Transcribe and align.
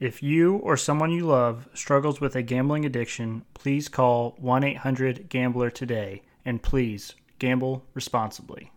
If 0.00 0.22
you 0.22 0.58
or 0.58 0.76
someone 0.76 1.10
you 1.10 1.26
love 1.26 1.68
struggles 1.74 2.20
with 2.20 2.36
a 2.36 2.42
gambling 2.42 2.84
addiction, 2.84 3.44
please 3.52 3.88
call 3.88 4.36
1 4.38 4.62
800 4.62 5.28
Gambler 5.28 5.70
today 5.70 6.22
and 6.44 6.62
please 6.62 7.16
gamble 7.40 7.84
responsibly. 7.94 8.70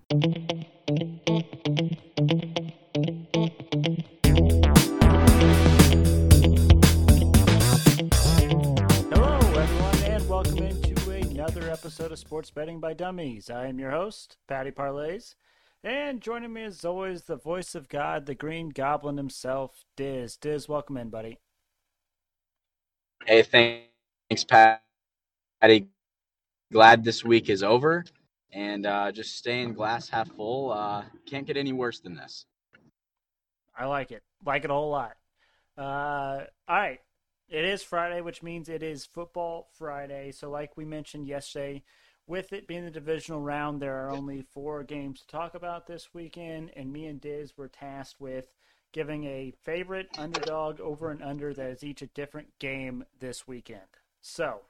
Hello, 9.12 9.38
everyone, 9.56 10.04
and 10.06 10.28
welcome 10.28 10.58
into 10.58 11.12
another 11.12 11.70
episode 11.70 12.12
of 12.12 12.18
Sports 12.18 12.50
Betting 12.50 12.80
by 12.80 12.94
Dummies. 12.94 13.52
I 13.52 13.68
am 13.68 13.78
your 13.78 13.92
host, 13.92 14.38
Patty 14.48 14.72
Parlays. 14.72 15.36
And 15.84 16.22
joining 16.22 16.54
me 16.54 16.64
as 16.64 16.86
always, 16.86 17.24
the 17.24 17.38
voice 17.38 17.74
of 17.74 17.90
God, 17.90 18.28
the 18.28 18.36
Green 18.36 18.70
Goblin 18.70 19.18
himself, 19.18 19.84
Diz. 19.98 20.38
Diz, 20.38 20.70
welcome 20.70 20.96
in, 20.96 21.10
buddy. 21.10 21.40
Hey, 23.26 23.42
thanks, 23.42 24.44
Patty. 24.44 25.88
Glad 26.72 27.04
this 27.04 27.26
week 27.26 27.50
is 27.50 27.64
over, 27.64 28.06
and 28.52 28.86
uh, 28.86 29.12
just 29.12 29.36
staying 29.36 29.74
glass 29.74 30.08
half 30.08 30.30
full. 30.36 30.72
Uh, 30.72 31.04
can't 31.26 31.48
get 31.48 31.58
any 31.58 31.74
worse 31.74 32.00
than 32.00 32.16
this. 32.16 32.46
I 33.76 33.86
like 33.86 34.12
it. 34.12 34.22
Like 34.46 34.64
it 34.64 34.70
a 34.70 34.74
whole 34.74 34.92
lot. 34.92 35.14
Uh, 35.76 36.46
all 36.68 36.78
right. 36.78 37.00
It 37.50 37.66
is 37.66 37.82
Friday, 37.82 38.22
which 38.22 38.44
means 38.44 38.70
it 38.70 38.84
is 38.84 39.06
Football 39.08 39.68
Friday. 39.74 40.32
So, 40.32 40.52
like 40.52 40.78
we 40.78 40.86
mentioned 40.86 41.28
yesterday, 41.28 41.82
with 42.28 42.54
it 42.54 42.68
being 42.68 42.86
the 42.86 42.92
divisional 42.92 43.42
round, 43.42 43.82
there 43.82 44.06
are 44.06 44.12
only 44.12 44.42
four 44.54 44.84
games 44.84 45.22
to 45.22 45.28
talk 45.28 45.56
about 45.56 45.88
this 45.88 46.14
weekend, 46.14 46.72
and 46.76 46.92
me 46.92 47.06
and 47.06 47.20
Diz 47.20 47.58
were 47.58 47.68
tasked 47.68 48.20
with 48.20 48.46
giving 48.94 49.24
a 49.26 49.54
favorite 49.64 50.10
underdog 50.18 50.80
over 50.82 51.12
and 51.12 51.24
under 51.24 51.54
that 51.54 51.70
is 51.70 51.84
each 51.84 52.02
a 52.02 52.08
different 52.08 52.48
game 52.60 53.06
this 53.20 53.48
weekend. 53.48 53.82
So, 54.22 54.62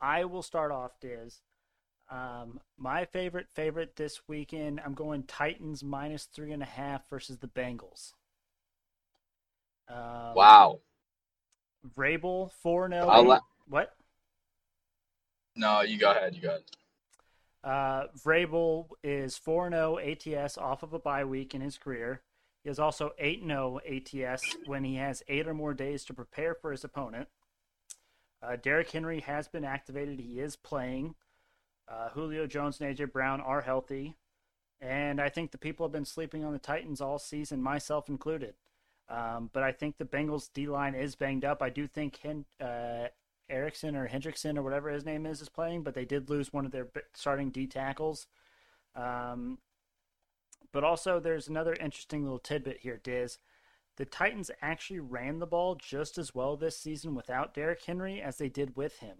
I 0.00 0.24
will 0.24 0.42
start 0.42 0.70
off, 0.70 0.92
Diz. 1.00 1.40
Um, 2.10 2.60
my 2.76 3.06
favorite 3.06 3.48
favorite 3.54 3.96
this 3.96 4.20
weekend, 4.28 4.80
I'm 4.84 4.94
going 4.94 5.24
Titans 5.24 5.82
minus 5.82 6.24
three 6.24 6.52
and 6.52 6.62
a 6.62 6.66
half 6.66 7.08
versus 7.08 7.38
the 7.38 7.48
Bengals. 7.48 8.12
Um, 9.88 10.34
wow. 10.34 10.80
Vrabel 11.96 12.50
four 12.62 12.88
zero. 12.88 13.06
What? 13.68 13.94
No, 15.56 15.82
you 15.82 15.98
go 15.98 16.10
ahead. 16.10 16.34
You 16.34 16.42
go 16.42 16.48
ahead. 16.48 16.62
Uh, 17.62 18.08
Vrabel 18.22 18.88
is 19.02 19.38
4 19.38 19.70
0 19.70 19.98
ATS 19.98 20.58
off 20.58 20.82
of 20.82 20.92
a 20.92 20.98
bye 20.98 21.24
week 21.24 21.54
in 21.54 21.60
his 21.60 21.78
career. 21.78 22.20
He 22.62 22.70
is 22.70 22.78
also 22.78 23.12
8 23.18 23.42
0 23.46 23.80
ATS 23.88 24.42
when 24.66 24.84
he 24.84 24.96
has 24.96 25.22
eight 25.28 25.46
or 25.46 25.54
more 25.54 25.74
days 25.74 26.04
to 26.04 26.14
prepare 26.14 26.54
for 26.54 26.72
his 26.72 26.84
opponent. 26.84 27.28
Uh, 28.42 28.56
Derrick 28.56 28.90
Henry 28.90 29.20
has 29.20 29.48
been 29.48 29.64
activated. 29.64 30.20
He 30.20 30.40
is 30.40 30.56
playing. 30.56 31.14
Uh, 31.88 32.10
Julio 32.10 32.46
Jones 32.46 32.80
and 32.80 32.90
A.J. 32.90 33.06
Brown 33.06 33.40
are 33.40 33.62
healthy. 33.62 34.16
And 34.80 35.20
I 35.20 35.30
think 35.30 35.50
the 35.50 35.58
people 35.58 35.86
have 35.86 35.92
been 35.92 36.04
sleeping 36.04 36.44
on 36.44 36.52
the 36.52 36.58
Titans 36.58 37.00
all 37.00 37.18
season, 37.18 37.62
myself 37.62 38.08
included. 38.08 38.54
Um, 39.08 39.50
but 39.52 39.62
I 39.62 39.72
think 39.72 39.96
the 39.96 40.04
Bengals 40.04 40.50
D 40.52 40.66
line 40.66 40.94
is 40.94 41.14
banged 41.14 41.44
up. 41.44 41.62
I 41.62 41.70
do 41.70 41.86
think 41.86 42.18
Hen- 42.18 42.46
uh, 42.60 43.08
Erickson 43.48 43.96
or 43.96 44.08
Hendrickson 44.08 44.56
or 44.56 44.62
whatever 44.62 44.90
his 44.90 45.04
name 45.04 45.26
is 45.26 45.40
is 45.40 45.48
playing, 45.48 45.82
but 45.82 45.94
they 45.94 46.04
did 46.04 46.30
lose 46.30 46.52
one 46.52 46.64
of 46.64 46.72
their 46.72 46.88
starting 47.12 47.50
D 47.50 47.66
tackles. 47.66 48.26
Um, 48.96 49.58
but 50.72 50.84
also, 50.84 51.20
there's 51.20 51.48
another 51.48 51.74
interesting 51.74 52.22
little 52.22 52.38
tidbit 52.38 52.78
here, 52.80 53.00
Diz. 53.02 53.38
The 53.96 54.04
Titans 54.04 54.50
actually 54.60 54.98
ran 54.98 55.38
the 55.38 55.46
ball 55.46 55.76
just 55.76 56.18
as 56.18 56.34
well 56.34 56.56
this 56.56 56.76
season 56.76 57.14
without 57.14 57.54
Derrick 57.54 57.82
Henry 57.84 58.20
as 58.20 58.38
they 58.38 58.48
did 58.48 58.76
with 58.76 58.98
him. 58.98 59.18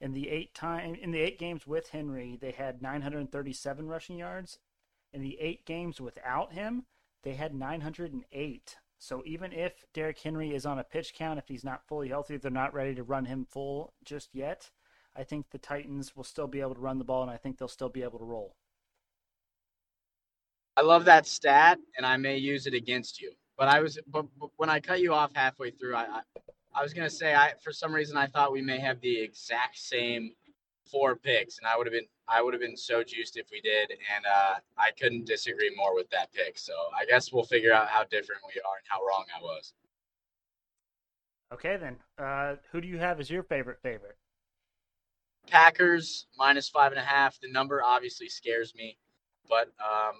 In 0.00 0.12
the 0.12 0.28
eight 0.28 0.54
time 0.54 0.94
in 0.94 1.10
the 1.10 1.20
eight 1.20 1.38
games 1.38 1.66
with 1.66 1.88
Henry, 1.88 2.38
they 2.40 2.52
had 2.52 2.80
937 2.80 3.88
rushing 3.88 4.18
yards. 4.18 4.58
In 5.12 5.22
the 5.22 5.40
eight 5.40 5.64
games 5.64 6.00
without 6.00 6.52
him, 6.52 6.84
they 7.24 7.34
had 7.34 7.54
908. 7.54 8.76
So 8.98 9.22
even 9.24 9.52
if 9.52 9.84
Derrick 9.94 10.18
Henry 10.18 10.54
is 10.54 10.66
on 10.66 10.78
a 10.78 10.84
pitch 10.84 11.14
count, 11.14 11.38
if 11.38 11.48
he's 11.48 11.64
not 11.64 11.86
fully 11.86 12.08
healthy, 12.08 12.36
they're 12.36 12.50
not 12.50 12.74
ready 12.74 12.94
to 12.96 13.04
run 13.04 13.24
him 13.24 13.46
full 13.48 13.94
just 14.04 14.34
yet. 14.34 14.70
I 15.16 15.24
think 15.24 15.50
the 15.50 15.58
Titans 15.58 16.16
will 16.16 16.24
still 16.24 16.48
be 16.48 16.60
able 16.60 16.74
to 16.74 16.80
run 16.80 16.98
the 16.98 17.04
ball, 17.04 17.22
and 17.22 17.30
I 17.30 17.36
think 17.36 17.58
they'll 17.58 17.68
still 17.68 17.88
be 17.88 18.02
able 18.02 18.18
to 18.18 18.24
roll. 18.24 18.56
I 20.76 20.82
love 20.82 21.04
that 21.06 21.26
stat, 21.26 21.78
and 21.96 22.06
I 22.06 22.16
may 22.16 22.36
use 22.36 22.66
it 22.66 22.74
against 22.74 23.20
you. 23.20 23.32
But 23.56 23.68
I 23.68 23.80
was, 23.80 23.98
but, 24.06 24.26
but 24.38 24.50
when 24.56 24.70
I 24.70 24.78
cut 24.78 25.00
you 25.00 25.12
off 25.12 25.32
halfway 25.34 25.70
through, 25.70 25.94
I, 25.96 26.02
I, 26.02 26.20
I 26.74 26.82
was 26.82 26.94
gonna 26.94 27.10
say, 27.10 27.34
I 27.34 27.54
for 27.62 27.72
some 27.72 27.92
reason 27.92 28.16
I 28.16 28.26
thought 28.26 28.52
we 28.52 28.62
may 28.62 28.78
have 28.78 29.00
the 29.00 29.20
exact 29.20 29.78
same 29.78 30.32
four 30.90 31.16
picks, 31.16 31.58
and 31.58 31.66
I 31.66 31.76
would 31.76 31.86
have 31.86 31.92
been 31.92 32.06
I 32.28 32.42
would 32.42 32.54
have 32.54 32.60
been 32.60 32.76
so 32.76 33.02
juiced 33.02 33.36
if 33.36 33.46
we 33.50 33.60
did, 33.60 33.90
and 33.90 34.26
uh, 34.26 34.54
I 34.76 34.90
couldn't 34.98 35.26
disagree 35.26 35.72
more 35.76 35.94
with 35.94 36.10
that 36.10 36.32
pick. 36.32 36.58
So 36.58 36.72
I 36.98 37.04
guess 37.06 37.32
we'll 37.32 37.44
figure 37.44 37.72
out 37.72 37.88
how 37.88 38.04
different 38.04 38.42
we 38.46 38.60
are 38.60 38.76
and 38.76 38.86
how 38.86 38.98
wrong 39.04 39.24
I 39.36 39.42
was. 39.42 39.72
Okay, 41.52 41.76
then. 41.78 41.96
Uh, 42.18 42.56
who 42.70 42.80
do 42.80 42.88
you 42.88 42.98
have 42.98 43.20
as 43.20 43.30
your 43.30 43.42
favorite 43.42 43.78
favorite? 43.82 44.16
Packers 45.46 46.26
minus 46.36 46.68
five 46.68 46.92
and 46.92 47.00
a 47.00 47.04
half. 47.04 47.40
The 47.40 47.50
number 47.50 47.82
obviously 47.82 48.28
scares 48.28 48.74
me, 48.74 48.98
but 49.48 49.72
um, 49.80 50.16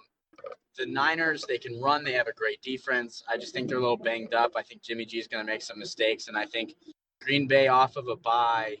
the 0.75 0.87
Niners 0.87 1.45
they 1.47 1.59
can 1.59 1.79
run. 1.79 2.03
They 2.03 2.13
have 2.13 2.27
a 2.27 2.33
great 2.33 2.61
defense. 2.61 3.23
I 3.29 3.37
just 3.37 3.53
think 3.53 3.67
they're 3.67 3.77
a 3.77 3.81
little 3.81 3.97
banged 3.97 4.33
up. 4.33 4.53
I 4.55 4.63
think 4.63 4.81
Jimmy 4.81 5.05
G 5.05 5.19
is 5.19 5.27
going 5.27 5.45
to 5.45 5.51
make 5.51 5.61
some 5.61 5.77
mistakes, 5.77 6.27
and 6.27 6.37
I 6.37 6.45
think 6.45 6.73
Green 7.21 7.47
Bay 7.47 7.67
off 7.67 7.95
of 7.95 8.07
a 8.07 8.15
bye. 8.15 8.77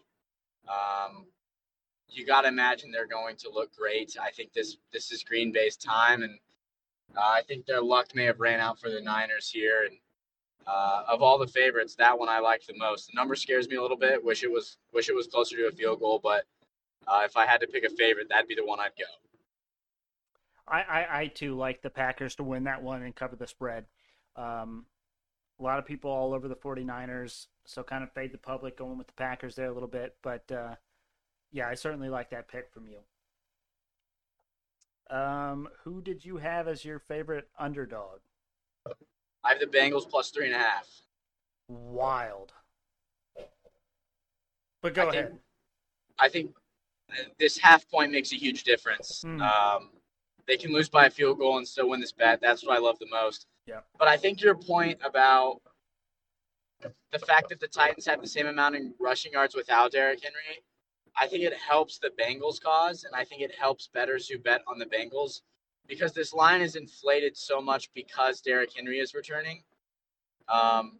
Um, 0.67 1.25
you 2.09 2.25
got 2.25 2.41
to 2.41 2.47
imagine 2.47 2.91
they're 2.91 3.07
going 3.07 3.35
to 3.37 3.49
look 3.49 3.75
great. 3.75 4.15
I 4.21 4.31
think 4.31 4.53
this 4.53 4.77
this 4.91 5.11
is 5.11 5.23
Green 5.23 5.51
Bay's 5.51 5.77
time, 5.77 6.23
and 6.23 6.37
uh, 7.15 7.21
I 7.21 7.41
think 7.47 7.65
their 7.65 7.81
luck 7.81 8.15
may 8.15 8.25
have 8.25 8.39
ran 8.39 8.59
out 8.59 8.79
for 8.79 8.89
the 8.89 9.01
Niners 9.01 9.49
here. 9.49 9.87
And 9.89 9.97
uh, 10.67 11.03
of 11.07 11.21
all 11.21 11.37
the 11.37 11.47
favorites, 11.47 11.95
that 11.95 12.17
one 12.17 12.29
I 12.29 12.39
like 12.39 12.65
the 12.65 12.77
most. 12.77 13.07
The 13.07 13.13
number 13.15 13.35
scares 13.35 13.67
me 13.67 13.75
a 13.75 13.81
little 13.81 13.97
bit. 13.97 14.23
Wish 14.23 14.43
it 14.43 14.51
was 14.51 14.77
wish 14.93 15.09
it 15.09 15.15
was 15.15 15.27
closer 15.27 15.55
to 15.57 15.67
a 15.67 15.71
field 15.71 15.99
goal, 15.99 16.19
but 16.21 16.45
uh, 17.07 17.21
if 17.25 17.37
I 17.37 17.45
had 17.45 17.61
to 17.61 17.67
pick 17.67 17.83
a 17.83 17.89
favorite, 17.89 18.29
that'd 18.29 18.47
be 18.47 18.55
the 18.55 18.65
one 18.65 18.79
I'd 18.79 18.91
go. 18.97 19.05
I, 20.67 20.81
I, 20.81 21.21
I 21.21 21.27
too 21.27 21.55
like 21.55 21.81
the 21.81 21.89
Packers 21.89 22.35
to 22.35 22.43
win 22.43 22.65
that 22.65 22.83
one 22.83 23.01
and 23.01 23.15
cover 23.15 23.35
the 23.35 23.47
spread. 23.47 23.85
Um, 24.35 24.85
a 25.59 25.63
lot 25.63 25.79
of 25.79 25.85
people 25.85 26.11
all 26.11 26.33
over 26.33 26.47
the 26.47 26.55
49ers, 26.55 27.47
so 27.65 27.81
kind 27.83 28.03
of 28.03 28.13
fade 28.13 28.31
the 28.31 28.37
public 28.37 28.77
going 28.77 28.97
with 28.97 29.07
the 29.07 29.13
Packers 29.13 29.55
there 29.55 29.69
a 29.69 29.73
little 29.73 29.89
bit, 29.89 30.15
but 30.21 30.49
uh, 30.51 30.75
yeah, 31.51 31.67
I 31.67 31.75
certainly 31.75 32.09
like 32.09 32.29
that 32.29 32.47
pick 32.47 32.69
from 32.71 32.87
you. 32.87 32.99
Um, 35.15 35.67
who 35.83 36.01
did 36.01 36.23
you 36.23 36.37
have 36.37 36.67
as 36.67 36.85
your 36.85 36.99
favorite 36.99 37.47
underdog? 37.57 38.19
I 39.43 39.49
have 39.49 39.59
the 39.59 39.65
Bengals 39.65 40.07
plus 40.07 40.29
three 40.29 40.45
and 40.45 40.55
a 40.55 40.59
half. 40.59 40.87
Wild. 41.67 42.53
But 44.81 44.93
go 44.93 45.07
I 45.07 45.09
ahead. 45.09 45.27
Think, 45.29 45.39
I 46.19 46.29
think 46.29 46.55
this 47.39 47.57
half 47.57 47.89
point 47.89 48.11
makes 48.11 48.31
a 48.31 48.35
huge 48.35 48.63
difference. 48.63 49.23
Hmm. 49.23 49.41
Um, 49.41 49.89
they 50.47 50.57
can 50.57 50.71
lose 50.71 50.89
by 50.89 51.05
a 51.05 51.09
field 51.09 51.39
goal 51.39 51.57
and 51.57 51.67
still 51.67 51.89
win 51.89 51.99
this 51.99 52.11
bet. 52.11 52.39
That's 52.41 52.63
what 52.63 52.77
I 52.77 52.79
love 52.79 52.99
the 52.99 53.07
most. 53.11 53.47
Yeah. 53.65 53.79
But 53.97 54.07
I 54.07 54.17
think 54.17 54.41
your 54.41 54.55
point 54.55 54.99
about 55.03 55.61
the 57.11 57.19
fact 57.19 57.49
that 57.49 57.59
the 57.59 57.67
Titans 57.67 58.05
have 58.05 58.21
the 58.21 58.27
same 58.27 58.47
amount 58.47 58.75
in 58.75 58.93
rushing 58.99 59.33
yards 59.33 59.55
without 59.55 59.91
Derrick 59.91 60.23
Henry 60.23 60.63
I 61.17 61.27
think 61.27 61.43
it 61.43 61.53
helps 61.53 61.99
the 61.99 62.11
Bengals 62.19 62.61
cause, 62.61 63.03
and 63.03 63.15
I 63.15 63.23
think 63.23 63.41
it 63.41 63.53
helps 63.57 63.89
bettors 63.93 64.27
who 64.27 64.37
bet 64.37 64.61
on 64.67 64.79
the 64.79 64.85
Bengals 64.85 65.41
because 65.87 66.13
this 66.13 66.33
line 66.33 66.61
is 66.61 66.75
inflated 66.75 67.35
so 67.35 67.61
much 67.61 67.89
because 67.93 68.41
Derrick 68.41 68.71
Henry 68.75 68.99
is 68.99 69.13
returning. 69.13 69.63
Um, 70.47 70.99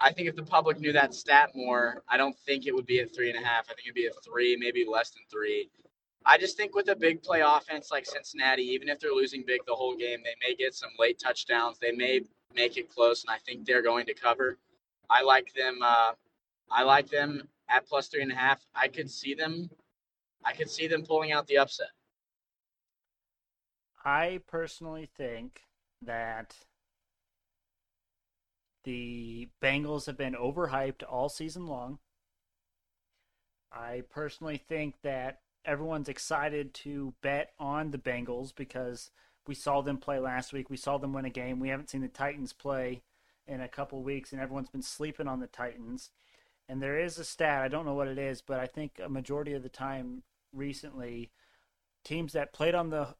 I 0.00 0.12
think 0.12 0.28
if 0.28 0.36
the 0.36 0.44
public 0.44 0.78
knew 0.78 0.92
that 0.92 1.14
stat 1.14 1.50
more, 1.54 2.02
I 2.08 2.16
don't 2.16 2.36
think 2.46 2.66
it 2.66 2.74
would 2.74 2.86
be 2.86 3.00
at 3.00 3.14
three 3.14 3.30
and 3.30 3.38
a 3.38 3.46
half. 3.46 3.64
I 3.64 3.74
think 3.74 3.86
it'd 3.86 3.94
be 3.94 4.06
at 4.06 4.24
three, 4.24 4.56
maybe 4.56 4.84
less 4.88 5.10
than 5.10 5.22
three. 5.30 5.70
I 6.24 6.38
just 6.38 6.56
think 6.56 6.74
with 6.74 6.88
a 6.88 6.96
big 6.96 7.22
play 7.22 7.42
offense 7.44 7.90
like 7.90 8.06
Cincinnati, 8.06 8.62
even 8.62 8.88
if 8.88 9.00
they're 9.00 9.12
losing 9.12 9.44
big 9.46 9.60
the 9.66 9.74
whole 9.74 9.96
game, 9.96 10.20
they 10.22 10.34
may 10.46 10.54
get 10.54 10.74
some 10.74 10.90
late 10.98 11.18
touchdowns. 11.18 11.78
They 11.78 11.92
may 11.92 12.20
make 12.54 12.76
it 12.76 12.90
close, 12.90 13.24
and 13.24 13.30
I 13.30 13.38
think 13.38 13.64
they're 13.64 13.82
going 13.82 14.06
to 14.06 14.14
cover. 14.14 14.58
I 15.10 15.22
like 15.22 15.52
them. 15.54 15.78
Uh, 15.82 16.12
I 16.70 16.82
like 16.82 17.08
them 17.08 17.48
at 17.68 17.86
plus 17.86 18.08
three 18.08 18.22
and 18.22 18.32
a 18.32 18.36
half. 18.36 18.64
I 18.74 18.88
could 18.88 19.10
see 19.10 19.34
them. 19.34 19.70
I 20.44 20.52
could 20.52 20.70
see 20.70 20.86
them 20.86 21.04
pulling 21.04 21.32
out 21.32 21.46
the 21.46 21.58
upset. 21.58 21.88
I 24.04 24.40
personally 24.46 25.08
think 25.16 25.62
that 26.02 26.54
the 28.84 29.48
Bengals 29.62 30.06
have 30.06 30.16
been 30.16 30.34
overhyped 30.34 31.02
all 31.08 31.28
season 31.28 31.66
long. 31.66 31.98
I 33.72 34.04
personally 34.08 34.56
think 34.56 34.94
that 35.02 35.40
everyone's 35.64 36.08
excited 36.08 36.72
to 36.72 37.12
bet 37.22 37.52
on 37.58 37.90
the 37.90 37.98
Bengals 37.98 38.54
because 38.54 39.10
we 39.46 39.54
saw 39.54 39.82
them 39.82 39.98
play 39.98 40.18
last 40.18 40.52
week. 40.52 40.70
We 40.70 40.76
saw 40.76 40.96
them 40.98 41.12
win 41.12 41.24
a 41.24 41.30
game. 41.30 41.60
We 41.60 41.68
haven't 41.68 41.90
seen 41.90 42.00
the 42.00 42.08
Titans 42.08 42.52
play 42.52 43.02
in 43.46 43.60
a 43.60 43.68
couple 43.68 44.02
weeks, 44.02 44.32
and 44.32 44.40
everyone's 44.40 44.70
been 44.70 44.82
sleeping 44.82 45.26
on 45.26 45.40
the 45.40 45.46
Titans. 45.46 46.10
And 46.68 46.82
there 46.82 46.98
is 46.98 47.18
a 47.18 47.24
stat, 47.24 47.62
I 47.62 47.68
don't 47.68 47.86
know 47.86 47.94
what 47.94 48.08
it 48.08 48.18
is, 48.18 48.42
but 48.42 48.60
I 48.60 48.66
think 48.66 49.00
a 49.02 49.08
majority 49.08 49.54
of 49.54 49.62
the 49.62 49.68
time 49.70 50.22
recently, 50.52 51.30
teams 52.04 52.34
that 52.34 52.52
played 52.52 52.74
on 52.74 52.90
the 52.90 53.14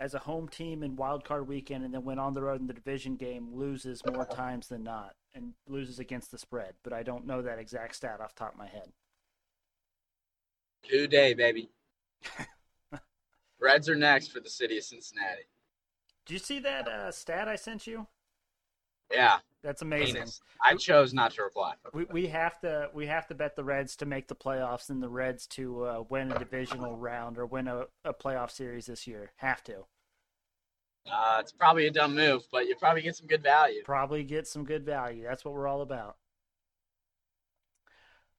as 0.00 0.14
a 0.14 0.18
home 0.20 0.48
team 0.48 0.82
in 0.82 0.96
wild 0.96 1.24
card 1.24 1.46
weekend 1.46 1.84
and 1.84 1.94
then 1.94 2.04
went 2.04 2.18
on 2.18 2.34
the 2.34 2.42
road 2.42 2.60
in 2.60 2.66
the 2.66 2.72
division 2.72 3.14
game 3.16 3.48
loses 3.52 4.02
more 4.04 4.26
times 4.26 4.68
than 4.68 4.82
not 4.82 5.14
and 5.34 5.54
loses 5.68 5.98
against 5.98 6.30
the 6.30 6.38
spread. 6.38 6.74
But 6.82 6.92
I 6.92 7.02
don't 7.02 7.26
know 7.26 7.42
that 7.42 7.58
exact 7.58 7.96
stat 7.96 8.20
off 8.20 8.34
top 8.34 8.52
of 8.52 8.58
my 8.58 8.66
head. 8.66 8.92
Two 10.82 11.06
day, 11.06 11.32
baby. 11.32 11.70
Reds 13.60 13.88
are 13.88 13.96
next 13.96 14.28
for 14.28 14.40
the 14.40 14.50
city 14.50 14.78
of 14.78 14.84
Cincinnati. 14.84 15.44
Do 16.26 16.34
you 16.34 16.40
see 16.40 16.58
that 16.60 16.88
uh, 16.88 17.10
stat 17.12 17.48
I 17.48 17.56
sent 17.56 17.86
you? 17.86 18.06
Yeah, 19.12 19.38
That's 19.64 19.80
amazing. 19.80 20.16
penis. 20.16 20.42
I 20.62 20.74
chose 20.74 21.14
not 21.14 21.32
to 21.32 21.42
reply. 21.42 21.72
We, 21.94 22.04
we 22.04 22.26
have 22.26 22.60
to 22.60 22.90
we 22.92 23.06
have 23.06 23.26
to 23.28 23.34
bet 23.34 23.56
the 23.56 23.64
Reds 23.64 23.96
to 23.96 24.06
make 24.06 24.28
the 24.28 24.34
playoffs 24.34 24.90
and 24.90 25.02
the 25.02 25.08
Reds 25.08 25.46
to 25.48 25.84
uh, 25.84 26.04
win 26.10 26.30
a 26.30 26.38
divisional 26.38 26.96
round 26.98 27.38
or 27.38 27.46
win 27.46 27.66
a, 27.66 27.86
a 28.04 28.12
playoff 28.12 28.50
series 28.50 28.86
this 28.86 29.06
year. 29.06 29.32
Have 29.36 29.64
to 29.64 29.86
Uh, 31.10 31.38
it's 31.40 31.52
probably 31.52 31.86
a 31.86 31.90
dumb 31.90 32.14
move, 32.14 32.42
but 32.52 32.66
you 32.66 32.76
probably 32.76 33.00
get 33.02 33.16
some 33.16 33.26
good 33.26 33.42
value. 33.42 33.80
probably 33.84 34.22
get 34.22 34.46
some 34.46 34.64
good 34.64 34.84
value. 34.84 35.22
That's 35.22 35.44
what 35.44 35.54
we're 35.54 35.66
all 35.66 35.80
about. 35.80 36.16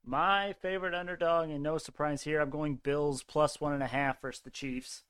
My 0.08 0.54
favorite 0.54 0.94
underdog, 0.94 1.50
and 1.50 1.64
no 1.64 1.80
surprise 1.80 2.22
here, 2.22 2.40
I'm 2.40 2.52
going 2.52 2.76
Bills 2.76 3.24
plus 3.24 3.60
one 3.60 3.74
and 3.74 3.82
a 3.82 3.88
half 3.88 4.22
versus 4.22 4.42
the 4.42 4.52
Chiefs. 4.52 5.04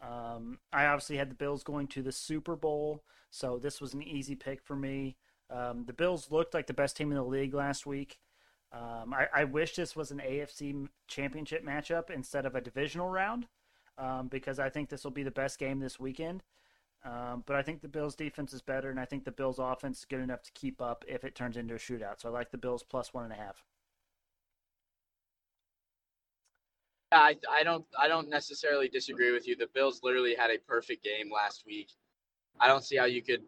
Um, 0.00 0.58
I 0.72 0.86
obviously 0.86 1.18
had 1.18 1.30
the 1.30 1.34
Bills 1.34 1.62
going 1.62 1.86
to 1.88 2.02
the 2.02 2.12
Super 2.12 2.56
Bowl, 2.56 3.04
so 3.30 3.58
this 3.58 3.82
was 3.82 3.92
an 3.92 4.02
easy 4.02 4.34
pick 4.34 4.62
for 4.62 4.74
me. 4.74 5.16
Um, 5.50 5.84
the 5.86 5.92
Bills 5.92 6.30
looked 6.30 6.54
like 6.54 6.66
the 6.66 6.74
best 6.74 6.96
team 6.96 7.10
in 7.10 7.16
the 7.16 7.24
league 7.24 7.54
last 7.54 7.86
week. 7.86 8.18
Um, 8.72 9.12
I, 9.12 9.26
I 9.34 9.44
wish 9.44 9.74
this 9.74 9.96
was 9.96 10.10
an 10.12 10.18
AFC 10.18 10.88
championship 11.08 11.64
matchup 11.64 12.08
instead 12.08 12.46
of 12.46 12.54
a 12.54 12.60
divisional 12.60 13.08
round 13.08 13.46
um, 13.98 14.28
because 14.28 14.60
I 14.60 14.68
think 14.68 14.88
this 14.88 15.02
will 15.02 15.10
be 15.10 15.24
the 15.24 15.30
best 15.30 15.58
game 15.58 15.80
this 15.80 15.98
weekend. 15.98 16.42
Um, 17.04 17.42
but 17.46 17.56
I 17.56 17.62
think 17.62 17.80
the 17.80 17.88
Bills' 17.88 18.14
defense 18.14 18.52
is 18.52 18.60
better, 18.60 18.90
and 18.90 19.00
I 19.00 19.06
think 19.06 19.24
the 19.24 19.30
Bills' 19.30 19.58
offense 19.58 20.00
is 20.00 20.04
good 20.04 20.20
enough 20.20 20.42
to 20.42 20.52
keep 20.52 20.82
up 20.82 21.04
if 21.08 21.24
it 21.24 21.34
turns 21.34 21.56
into 21.56 21.74
a 21.74 21.78
shootout. 21.78 22.20
So 22.20 22.28
I 22.28 22.32
like 22.32 22.50
the 22.50 22.58
Bills 22.58 22.82
plus 22.82 23.14
one 23.14 23.24
and 23.24 23.32
a 23.32 23.36
half. 23.36 23.64
I, 27.12 27.36
I 27.50 27.64
don't 27.64 27.84
I 27.98 28.06
don't 28.06 28.28
necessarily 28.28 28.88
disagree 28.88 29.32
with 29.32 29.48
you. 29.48 29.56
The 29.56 29.68
Bills 29.74 30.00
literally 30.04 30.34
had 30.34 30.50
a 30.50 30.58
perfect 30.58 31.02
game 31.02 31.30
last 31.32 31.64
week. 31.66 31.88
I 32.60 32.68
don't 32.68 32.84
see 32.84 32.96
how 32.96 33.06
you 33.06 33.22
could 33.22 33.42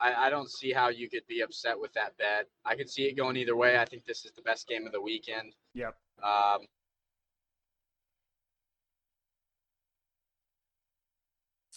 I, 0.00 0.26
I 0.26 0.30
don't 0.30 0.50
see 0.50 0.72
how 0.72 0.88
you 0.88 1.08
could 1.08 1.26
be 1.28 1.40
upset 1.40 1.78
with 1.78 1.92
that 1.94 2.16
bet. 2.18 2.48
I 2.64 2.74
could 2.74 2.90
see 2.90 3.04
it 3.04 3.16
going 3.16 3.36
either 3.36 3.56
way. 3.56 3.78
I 3.78 3.84
think 3.84 4.04
this 4.04 4.24
is 4.24 4.32
the 4.32 4.42
best 4.42 4.66
game 4.68 4.86
of 4.86 4.92
the 4.92 5.00
weekend. 5.00 5.54
Yep. 5.74 5.94
Um, 6.22 6.60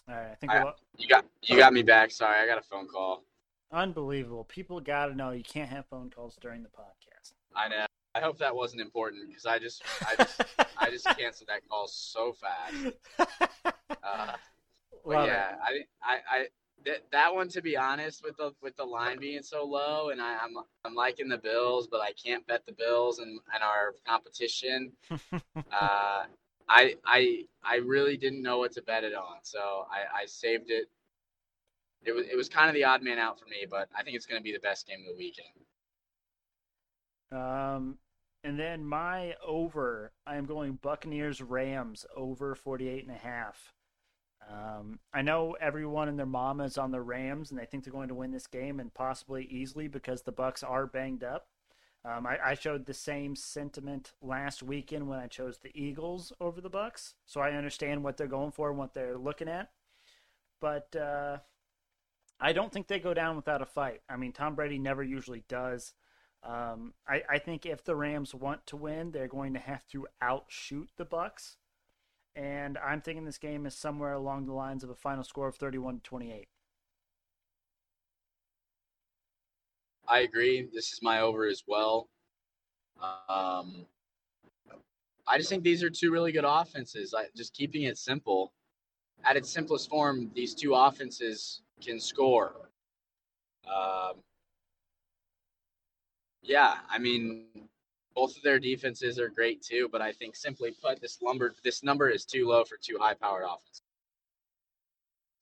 All 0.10 0.16
right. 0.16 0.32
I 0.32 0.36
think 0.36 0.52
I- 0.52 0.64
we'll, 0.64 0.74
you 0.98 1.08
got 1.08 1.26
you 1.44 1.58
got 1.58 1.74
me 1.74 1.84
back. 1.84 2.12
Sorry, 2.12 2.40
I 2.40 2.46
got 2.48 2.58
a 2.58 2.64
phone 2.64 2.88
call. 2.88 3.24
unbelievable. 3.72 4.46
People 4.46 4.80
got 4.80 5.08
to 5.08 5.16
know 5.16 5.32
you 5.32 5.44
can't 5.44 5.70
have 5.70 5.86
phone 5.88 6.10
calls 6.10 6.38
during 6.42 6.64
the 6.64 6.70
podcast. 6.70 7.34
I 7.56 7.68
know. 7.68 7.86
I 8.16 8.20
hope 8.22 8.38
that 8.40 8.56
wasn't 8.56 8.82
important 8.82 9.28
because 9.28 9.46
I 9.46 9.60
just 9.60 9.84
I 10.02 10.16
just 10.24 10.42
I 10.80 10.90
just 10.90 11.06
canceled 11.18 11.50
that 11.50 11.68
call 11.68 11.88
so 11.88 12.34
fast. 12.34 12.94
Uh, 14.04 14.34
But 15.06 15.28
yeah, 15.28 15.56
it. 15.74 15.88
I, 16.02 16.14
I, 16.14 16.18
I 16.32 16.46
that, 16.86 17.04
that 17.12 17.34
one 17.34 17.50
to 17.50 17.62
be 17.62 17.76
honest, 17.76 18.24
with 18.24 18.38
the 18.38 18.54
with 18.62 18.76
the 18.78 18.84
line 18.84 19.20
being 19.20 19.44
so 19.44 19.66
low, 19.66 20.10
and 20.10 20.22
I, 20.22 20.38
I'm 20.38 20.56
I'm 20.86 20.96
liking 20.96 21.28
the 21.28 21.38
Bills, 21.38 21.88
but 21.88 22.02
I 22.02 22.12
can't 22.14 22.46
bet 22.48 22.66
the 22.66 22.74
Bills 22.74 23.20
and, 23.20 23.40
and 23.54 23.64
our 23.64 23.96
competition. 24.06 24.92
uh, 25.32 26.24
I 26.70 26.96
I 27.06 27.44
I 27.64 27.78
really 27.78 28.18
didn't 28.18 28.42
know 28.42 28.60
what 28.60 28.74
to 28.74 28.82
bet 28.82 29.04
it 29.04 29.14
on, 29.14 29.38
so 29.44 29.86
I, 29.92 30.24
I 30.24 30.26
saved 30.26 30.70
it. 30.70 30.88
It 32.06 32.14
was 32.14 32.26
it 32.28 32.36
was 32.36 32.50
kind 32.50 32.70
of 32.70 32.76
the 32.76 32.84
odd 32.84 33.02
man 33.02 33.20
out 33.20 33.40
for 33.40 33.46
me, 33.46 33.66
but 33.70 33.90
I 33.96 34.04
think 34.04 34.16
it's 34.16 34.26
going 34.26 34.40
to 34.40 34.44
be 34.44 34.54
the 34.54 34.60
best 34.60 34.88
game 34.88 35.00
of 35.00 35.16
the 35.16 35.18
weekend. 35.18 35.48
Um, 37.32 37.98
and 38.44 38.58
then 38.58 38.86
my 38.86 39.36
over, 39.46 40.14
I 40.26 40.38
am 40.38 40.46
going 40.46 40.80
Buccaneers 40.82 41.42
Rams 41.42 42.06
over 42.16 42.56
48 42.56 43.06
and 43.06 43.16
a 43.16 43.20
half. 43.20 43.74
Um, 44.50 45.00
I 45.14 45.22
know 45.22 45.58
everyone 45.60 46.08
and 46.08 46.18
their 46.18 46.26
mama 46.26 46.64
is 46.64 46.78
on 46.78 46.92
the 46.92 47.02
Rams, 47.02 47.52
and 47.52 47.60
they 47.60 47.66
think 47.66 47.84
they're 47.84 47.94
going 47.94 48.08
to 48.08 48.16
win 48.16 48.32
this 48.32 48.48
game 48.48 48.80
and 48.80 48.94
possibly 48.94 49.46
easily 49.46 49.88
because 49.88 50.22
the 50.22 50.32
Bucs 50.32 50.64
are 50.68 50.88
banged 50.88 51.24
up. 51.24 51.48
Um, 52.06 52.26
I, 52.26 52.38
I 52.44 52.54
showed 52.54 52.86
the 52.86 52.94
same 52.94 53.36
sentiment 53.36 54.14
last 54.22 54.64
weekend 54.64 55.10
when 55.10 55.20
I 55.20 55.28
chose 55.28 55.58
the 55.58 55.72
Eagles 55.76 56.32
over 56.40 56.62
the 56.62 56.70
Bucs, 56.70 57.16
so 57.26 57.42
I 57.42 57.52
understand 57.52 58.04
what 58.04 58.16
they're 58.16 58.28
going 58.28 58.52
for 58.52 58.70
and 58.70 58.78
what 58.78 58.94
they're 58.94 59.18
looking 59.18 59.50
at. 59.50 59.72
But 60.62 60.96
uh, 60.96 61.40
I 62.40 62.54
don't 62.54 62.72
think 62.72 62.88
they 62.88 63.00
go 63.00 63.14
down 63.14 63.36
without 63.36 63.62
a 63.62 63.66
fight. 63.66 64.02
I 64.10 64.16
mean, 64.16 64.32
Tom 64.32 64.56
Brady 64.56 64.80
never 64.80 65.04
usually 65.04 65.44
does. 65.50 65.94
Um, 66.44 66.94
I, 67.08 67.24
I 67.30 67.40
think 67.40 67.66
if 67.66 67.84
the 67.84 67.96
Rams 67.96 68.34
want 68.34 68.66
to 68.68 68.78
win, 68.78 69.12
they're 69.12 69.28
going 69.28 69.54
to 69.54 69.60
have 69.60 69.86
to 69.88 70.08
outshoot 70.22 70.90
the 70.96 71.06
Bucs, 71.06 71.58
and 72.38 72.78
I'm 72.78 73.02
thinking 73.02 73.26
this 73.26 73.40
game 73.40 73.66
is 73.66 73.76
somewhere 73.76 74.14
along 74.14 74.46
the 74.46 74.54
lines 74.54 74.84
of 74.84 74.92
a 74.92 74.96
final 74.96 75.24
score 75.24 75.48
of 75.48 75.56
31 75.56 75.96
to 75.96 76.04
28. 76.04 76.48
I 80.08 80.20
agree. 80.20 80.70
This 80.72 80.94
is 80.94 81.00
my 81.02 81.22
over 81.22 81.48
as 81.48 81.64
well. 81.68 82.08
Um, 83.28 83.88
I 85.28 85.38
just 85.38 85.50
think 85.50 85.64
these 85.64 85.84
are 85.84 85.90
two 85.90 86.12
really 86.12 86.32
good 86.32 86.46
offenses. 86.48 87.14
I, 87.18 87.26
just 87.36 87.54
keeping 87.54 87.84
it 87.84 87.98
simple, 87.98 88.54
at 89.26 89.36
its 89.36 89.50
simplest 89.50 89.90
form, 89.90 90.30
these 90.36 90.54
two 90.54 90.76
offenses 90.76 91.62
can 91.82 92.00
score. 92.00 92.70
Um, 93.68 94.14
yeah, 96.44 96.76
I 96.90 97.00
mean, 97.00 97.46
both 98.18 98.36
of 98.36 98.42
their 98.42 98.58
defenses 98.58 99.20
are 99.20 99.30
great 99.30 99.62
too, 99.62 99.88
but 99.92 100.02
I 100.02 100.12
think 100.12 100.36
simply 100.36 100.76
put, 100.84 101.00
this 101.00 101.22
lumber 101.22 101.54
this 101.64 101.84
number 101.84 102.10
is 102.10 102.26
too 102.26 102.48
low 102.48 102.66
for 102.66 102.76
two 102.82 102.98
high-powered 103.00 103.44
offenses. 103.44 103.84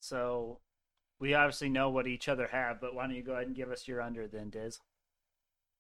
So 0.01 0.59
we 1.21 1.33
obviously 1.33 1.69
know 1.69 1.89
what 1.89 2.05
each 2.05 2.27
other 2.27 2.47
have, 2.51 2.81
but 2.81 2.93
why 2.93 3.07
don't 3.07 3.15
you 3.15 3.23
go 3.23 3.31
ahead 3.31 3.47
and 3.47 3.55
give 3.55 3.71
us 3.71 3.87
your 3.87 4.01
under 4.01 4.27
then, 4.27 4.49
Diz? 4.49 4.81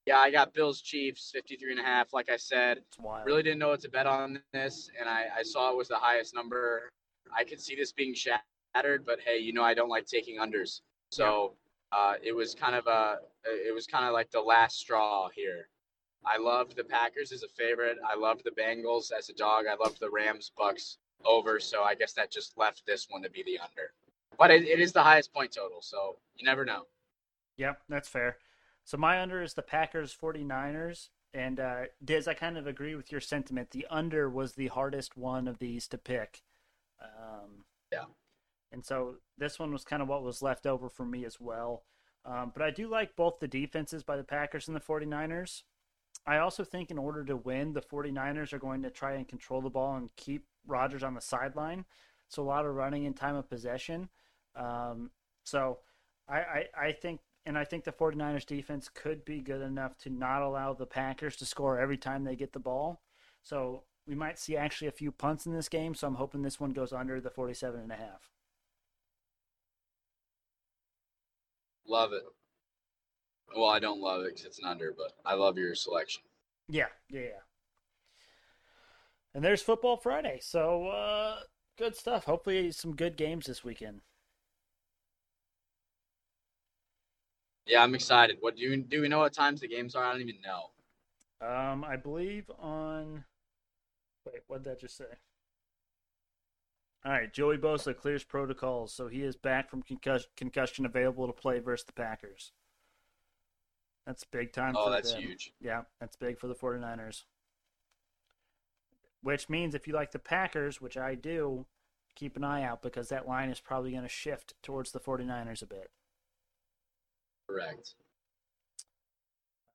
Yeah, 0.05 0.19
I 0.19 0.31
got 0.31 0.53
Bills 0.53 0.81
Chiefs 0.81 1.31
53 1.33 1.71
and 1.71 1.81
a 1.81 1.83
half. 1.83 2.13
Like 2.13 2.29
I 2.29 2.37
said, 2.37 2.79
really 3.25 3.43
didn't 3.43 3.59
know 3.59 3.69
what 3.69 3.81
to 3.81 3.89
bet 3.89 4.07
on 4.07 4.39
this, 4.53 4.89
and 4.97 5.09
I, 5.09 5.25
I 5.39 5.43
saw 5.43 5.71
it 5.71 5.77
was 5.77 5.89
the 5.89 5.97
highest 5.97 6.33
number. 6.33 6.89
I 7.35 7.43
could 7.43 7.59
see 7.59 7.75
this 7.75 7.91
being 7.91 8.13
shattered, 8.15 9.05
but 9.05 9.19
hey, 9.19 9.39
you 9.39 9.51
know 9.51 9.63
I 9.63 9.73
don't 9.73 9.89
like 9.89 10.05
taking 10.05 10.39
unders, 10.39 10.79
so 11.11 11.55
uh, 11.91 12.13
it 12.23 12.33
was 12.33 12.55
kind 12.55 12.73
of 12.75 12.87
a 12.87 13.17
it 13.43 13.73
was 13.73 13.85
kind 13.85 14.05
of 14.05 14.13
like 14.13 14.31
the 14.31 14.39
last 14.39 14.77
straw 14.77 15.27
here. 15.35 15.67
I 16.25 16.37
loved 16.37 16.75
the 16.75 16.83
Packers 16.83 17.31
as 17.31 17.43
a 17.43 17.47
favorite. 17.47 17.97
I 18.05 18.15
loved 18.15 18.43
the 18.43 18.51
Bengals 18.51 19.11
as 19.17 19.29
a 19.29 19.33
dog. 19.33 19.65
I 19.69 19.75
loved 19.75 19.99
the 19.99 20.09
Rams 20.09 20.51
Bucs 20.57 20.97
over, 21.25 21.59
so 21.59 21.83
I 21.83 21.95
guess 21.95 22.13
that 22.13 22.31
just 22.31 22.57
left 22.57 22.85
this 22.85 23.07
one 23.09 23.23
to 23.23 23.29
be 23.29 23.43
the 23.43 23.59
under. 23.59 23.93
But 24.37 24.51
it, 24.51 24.63
it 24.63 24.79
is 24.79 24.91
the 24.91 25.03
highest 25.03 25.33
point 25.33 25.51
total, 25.51 25.81
so 25.81 26.17
you 26.35 26.45
never 26.45 26.65
know. 26.65 26.83
Yep, 27.57 27.81
that's 27.87 28.09
fair. 28.09 28.37
So 28.83 28.97
my 28.97 29.21
under 29.21 29.41
is 29.41 29.53
the 29.53 29.61
Packers 29.61 30.15
49ers. 30.19 31.09
And 31.33 31.59
uh, 31.59 31.81
Diz, 32.03 32.27
I 32.27 32.33
kind 32.33 32.57
of 32.57 32.65
agree 32.65 32.95
with 32.95 33.11
your 33.11 33.19
sentiment. 33.19 33.71
The 33.71 33.85
under 33.89 34.29
was 34.29 34.53
the 34.53 34.67
hardest 34.67 35.17
one 35.17 35.47
of 35.47 35.59
these 35.59 35.87
to 35.89 35.97
pick. 35.97 36.43
Um, 37.01 37.65
Yeah. 37.91 38.05
And 38.71 38.85
so 38.85 39.15
this 39.37 39.59
one 39.59 39.71
was 39.71 39.83
kind 39.83 40.01
of 40.01 40.07
what 40.07 40.23
was 40.23 40.41
left 40.41 40.65
over 40.65 40.87
for 40.87 41.05
me 41.05 41.25
as 41.25 41.39
well. 41.39 41.83
Um, 42.25 42.51
but 42.53 42.63
I 42.63 42.71
do 42.71 42.87
like 42.87 43.15
both 43.15 43.39
the 43.39 43.47
defenses 43.47 44.03
by 44.03 44.17
the 44.17 44.23
Packers 44.23 44.67
and 44.67 44.75
the 44.75 44.81
49ers. 44.81 45.63
I 46.27 46.37
also 46.37 46.63
think 46.63 46.89
in 46.89 46.97
order 46.97 47.23
to 47.25 47.35
win, 47.35 47.73
the 47.73 47.81
49ers 47.81 48.51
are 48.53 48.59
going 48.59 48.81
to 48.83 48.89
try 48.89 49.13
and 49.13 49.27
control 49.27 49.61
the 49.61 49.69
ball 49.69 49.95
and 49.95 50.09
keep 50.15 50.45
Rodgers 50.65 51.03
on 51.03 51.13
the 51.13 51.21
sideline. 51.21 51.85
So 52.27 52.41
a 52.41 52.45
lot 52.45 52.65
of 52.65 52.73
running 52.73 53.05
in 53.05 53.13
time 53.13 53.35
of 53.35 53.49
possession. 53.49 54.09
Um, 54.55 55.11
so 55.43 55.79
I, 56.27 56.37
I, 56.37 56.65
I 56.75 56.91
think, 56.91 57.21
and 57.45 57.57
I 57.57 57.63
think 57.63 57.83
the 57.83 57.91
49ers 57.91 58.45
defense 58.45 58.89
could 58.91 59.23
be 59.23 59.39
good 59.41 59.61
enough 59.61 59.97
to 59.99 60.09
not 60.09 60.41
allow 60.41 60.73
the 60.73 60.87
Packers 60.87 61.35
to 61.37 61.45
score 61.45 61.79
every 61.79 61.97
time 61.97 62.23
they 62.23 62.35
get 62.35 62.53
the 62.53 62.59
ball. 62.59 63.01
So 63.43 63.83
we 64.07 64.15
might 64.15 64.39
see 64.39 64.57
actually 64.57 64.87
a 64.87 64.91
few 64.91 65.11
punts 65.11 65.45
in 65.45 65.53
this 65.53 65.69
game. 65.69 65.93
So 65.93 66.07
I'm 66.07 66.15
hoping 66.15 66.41
this 66.41 66.59
one 66.59 66.71
goes 66.71 66.91
under 66.91 67.21
the 67.21 67.29
47 67.29 67.79
and 67.79 67.91
a 67.91 67.95
half. 67.95 68.31
Love 71.87 72.13
it. 72.13 72.23
Well, 73.53 73.69
I 73.69 73.79
don't 73.79 74.01
love 74.01 74.21
it 74.21 74.35
because 74.35 74.45
it's 74.45 74.59
an 74.59 74.65
under, 74.65 74.93
but 74.97 75.13
I 75.25 75.33
love 75.35 75.57
your 75.57 75.75
selection. 75.75 76.23
Yeah, 76.67 76.87
yeah, 77.09 77.21
yeah. 77.21 77.29
And 79.33 79.43
there's 79.43 79.61
football 79.61 79.97
Friday. 79.97 80.39
So 80.41 80.87
uh, 80.87 81.39
good 81.77 81.95
stuff. 81.95 82.23
Hopefully 82.23 82.71
some 82.71 82.95
good 82.95 83.17
games 83.17 83.47
this 83.47 83.63
weekend. 83.63 84.01
Yeah, 87.65 87.83
I'm 87.83 87.95
excited. 87.95 88.37
What 88.39 88.55
do 88.55 88.61
you 88.61 88.77
do? 88.77 89.01
We 89.01 89.09
know 89.09 89.19
what 89.19 89.33
times 89.33 89.61
the 89.61 89.67
games 89.67 89.95
are? 89.95 90.03
I 90.03 90.11
don't 90.11 90.21
even 90.21 90.35
know. 90.41 91.47
Um, 91.47 91.83
I 91.83 91.95
believe 91.95 92.49
on. 92.59 93.25
Wait, 94.25 94.43
what 94.47 94.63
did 94.63 94.71
that 94.71 94.79
just 94.79 94.97
say? 94.97 95.05
All 97.03 97.11
right, 97.11 97.31
Joey 97.31 97.57
Bosa 97.57 97.95
clears 97.95 98.23
protocols, 98.23 98.91
so 98.91 99.07
he 99.07 99.21
is 99.21 99.35
back 99.35 99.69
from 99.69 99.83
concussion, 99.83 100.27
concussion 100.35 100.85
available 100.85 101.27
to 101.27 101.33
play 101.33 101.59
versus 101.59 101.85
the 101.85 101.93
Packers. 101.93 102.51
That's 104.05 104.23
big 104.23 104.53
time. 104.53 104.75
Oh, 104.77 104.85
for 104.85 104.91
that's 104.91 105.13
them. 105.13 105.21
huge. 105.21 105.51
Yeah, 105.59 105.81
that's 105.99 106.15
big 106.15 106.39
for 106.39 106.47
the 106.47 106.55
49ers. 106.55 107.23
Which 109.21 109.49
means 109.49 109.73
if 109.73 109.87
you 109.87 109.93
like 109.93 110.11
the 110.11 110.19
Packers, 110.19 110.79
which 110.79 110.97
I 110.97 111.15
do, 111.15 111.65
keep 112.15 112.37
an 112.37 112.43
eye 112.43 112.63
out 112.63 112.81
because 112.81 113.09
that 113.09 113.27
line 113.27 113.49
is 113.49 113.59
probably 113.59 113.91
going 113.91 114.03
to 114.03 114.09
shift 114.09 114.53
towards 114.61 114.91
the 114.91 114.99
49ers 114.99 115.63
a 115.63 115.65
bit. 115.65 115.89
Correct. 117.47 117.95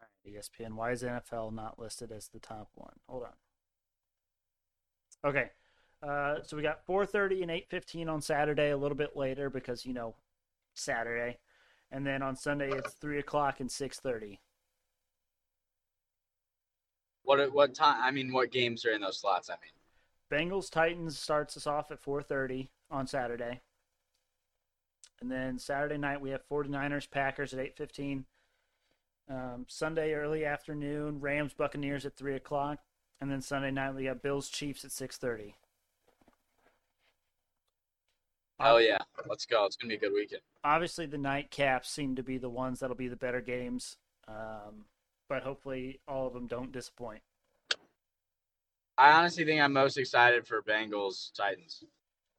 All 0.00 0.06
right, 0.24 0.42
ESPN, 0.42 0.74
why 0.74 0.92
is 0.92 1.02
NFL 1.02 1.52
not 1.52 1.78
listed 1.78 2.12
as 2.12 2.28
the 2.28 2.38
top 2.38 2.70
one? 2.74 2.94
Hold 3.08 3.24
on. 3.24 3.32
Okay. 5.30 5.50
Uh, 6.02 6.36
so 6.42 6.56
we 6.56 6.62
got 6.62 6.86
4:30 6.86 7.42
and 7.42 7.50
8:15 7.50 8.08
on 8.08 8.22
Saturday, 8.22 8.70
a 8.70 8.76
little 8.76 8.96
bit 8.96 9.16
later 9.16 9.50
because 9.50 9.84
you 9.84 9.92
know 9.92 10.14
Saturday, 10.72 11.38
and 11.90 12.06
then 12.06 12.22
on 12.22 12.36
Sunday 12.36 12.70
it's 12.70 12.94
three 12.94 13.18
o'clock 13.18 13.60
and 13.60 13.70
6:30. 13.70 14.38
What 17.22 17.52
what 17.52 17.74
time? 17.74 18.00
I 18.00 18.10
mean, 18.10 18.32
what 18.32 18.50
games 18.50 18.84
are 18.84 18.92
in 18.92 19.00
those 19.00 19.18
slots? 19.18 19.50
I 19.50 19.54
mean, 19.54 19.70
Bengals 20.30 20.70
Titans 20.70 21.18
starts 21.18 21.56
us 21.56 21.66
off 21.66 21.90
at 21.90 22.02
4:30 22.02 22.68
on 22.90 23.06
Saturday. 23.06 23.60
And 25.20 25.30
then 25.30 25.58
Saturday 25.58 25.98
night 25.98 26.20
we 26.20 26.30
have 26.30 26.48
49ers 26.48 27.10
Packers 27.10 27.52
at 27.52 27.60
8:15. 27.60 28.24
Um, 29.28 29.66
Sunday 29.68 30.14
early 30.14 30.44
afternoon 30.44 31.20
Rams 31.20 31.54
Buccaneers 31.54 32.04
at 32.04 32.16
3 32.16 32.34
o'clock, 32.34 32.80
and 33.20 33.30
then 33.30 33.42
Sunday 33.42 33.70
night 33.70 33.94
we 33.94 34.04
got 34.04 34.22
Bills 34.22 34.48
Chiefs 34.48 34.84
at 34.84 34.90
6:30. 34.90 35.54
Oh 38.60 38.76
yeah, 38.78 38.98
let's 39.26 39.46
go. 39.46 39.64
It's 39.66 39.76
gonna 39.76 39.90
be 39.90 39.96
a 39.96 39.98
good 39.98 40.12
weekend. 40.12 40.42
Obviously 40.64 41.06
the 41.06 41.16
nightcaps 41.16 41.86
seem 41.86 42.14
to 42.16 42.22
be 42.22 42.38
the 42.38 42.50
ones 42.50 42.80
that'll 42.80 42.96
be 42.96 43.08
the 43.08 43.16
better 43.16 43.40
games, 43.40 43.96
um, 44.28 44.84
but 45.28 45.42
hopefully 45.42 46.00
all 46.06 46.26
of 46.26 46.32
them 46.34 46.46
don't 46.46 46.72
disappoint. 46.72 47.22
I 48.98 49.12
honestly 49.12 49.44
think 49.44 49.60
I'm 49.60 49.72
most 49.72 49.96
excited 49.96 50.46
for 50.46 50.62
Bengals 50.62 51.32
Titans. 51.34 51.84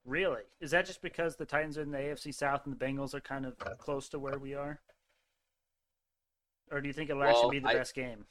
Really, 0.06 0.44
is 0.60 0.72
that 0.72 0.86
just 0.86 1.02
because 1.02 1.36
the 1.36 1.46
Titans 1.46 1.78
are 1.78 1.82
in 1.84 1.92
the 1.92 1.98
AFC 1.98 2.34
South 2.34 2.62
and 2.66 2.78
the 2.78 2.86
Bengals 2.86 3.14
are 3.14 3.22
kind 3.22 3.46
of 3.46 3.58
close 3.78 4.10
to 4.10 4.20
where 4.20 4.38
we 4.38 4.54
are? 4.54 4.80
Or 6.72 6.82
do 6.82 6.88
you 6.88 6.94
think 6.94 7.10
it'll 7.10 7.22
Well, 7.22 7.30
actually 7.36 7.60
be 7.60 7.64
the 7.64 7.70
I- 7.70 7.74
best 7.76 7.94
game? 7.94 8.26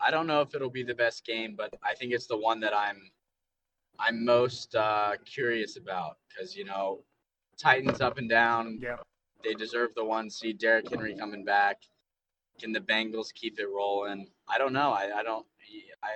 I 0.00 0.10
don't 0.10 0.26
know 0.26 0.40
if 0.40 0.52
it'll 0.54 0.68
be 0.70 0.82
the 0.82 0.94
best 0.96 1.24
game, 1.24 1.54
but 1.54 1.72
I 1.82 1.94
think 1.94 2.12
it's 2.12 2.26
the 2.26 2.36
one 2.36 2.58
that 2.60 2.74
I'm 2.74 3.10
I'm 3.98 4.24
most 4.24 4.74
uh, 4.74 5.12
curious 5.24 5.76
about 5.76 6.18
because 6.28 6.56
you 6.56 6.64
know 6.64 7.00
Titans 7.58 8.00
up 8.00 8.18
and 8.18 8.28
down. 8.28 8.78
Yeah. 8.82 8.96
They 9.44 9.54
deserve 9.54 9.90
the 9.96 10.04
one 10.04 10.30
seed. 10.30 10.58
Derrick 10.58 10.88
Henry 10.88 11.14
coming 11.16 11.44
back. 11.44 11.82
Can 12.60 12.72
the 12.72 12.80
Bengals 12.80 13.32
keep 13.34 13.58
it 13.58 13.66
rolling? 13.68 14.28
I 14.48 14.58
don't 14.58 14.72
know. 14.72 14.92
I, 14.92 15.10
I 15.18 15.22
don't. 15.22 15.46
I, 16.02 16.08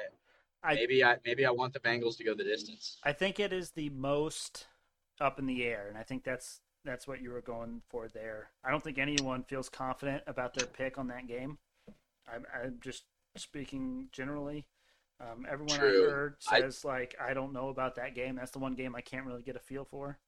I- 0.69 0.75
maybe 0.75 1.05
I 1.05 1.17
maybe 1.25 1.45
I 1.47 1.51
want 1.51 1.73
the 1.73 1.81
Bengals 1.81 2.17
to 2.19 2.25
go 2.25 2.35
the 2.35 2.45
distance. 2.45 2.99
I 3.05 3.13
think 3.13 3.39
it 3.41 3.53
is 3.53 3.71
the 3.73 3.91
most 3.91 4.67
up 5.21 5.39
in 5.39 5.47
the 5.47 5.65
air, 5.65 5.87
and 5.89 5.97
I 5.97 6.03
think 6.03 6.25
that's 6.25 6.61
that's 6.85 7.07
what 7.09 7.21
you 7.21 7.31
were 7.33 7.41
going 7.41 7.83
for 7.89 8.07
there. 8.09 8.51
I 8.65 8.71
don't 8.71 8.83
think 8.83 8.99
anyone 8.99 9.43
feels 9.43 9.69
confident 9.69 10.23
about 10.27 10.55
their 10.55 10.67
pick 10.69 10.99
on 10.99 11.09
that 11.09 11.27
game. 11.27 11.59
I'm, 12.33 12.45
I'm 12.55 12.79
just 12.81 13.05
speaking 13.37 14.09
generally. 14.13 14.67
Um, 15.21 15.47
everyone 15.49 15.79
True. 15.79 16.09
I 16.09 16.11
heard 16.11 16.37
I- 16.51 16.61
says 16.61 16.85
like 16.85 17.15
I 17.21 17.35
don't 17.35 17.53
know 17.53 17.69
about 17.69 17.95
that 17.97 18.15
game. 18.15 18.37
That's 18.37 18.51
the 18.51 18.59
one 18.59 18.75
game 18.75 18.95
I 18.95 19.01
can't 19.01 19.27
really 19.27 19.43
get 19.43 19.57
a 19.57 19.61
feel 19.61 19.85
for. 19.85 20.19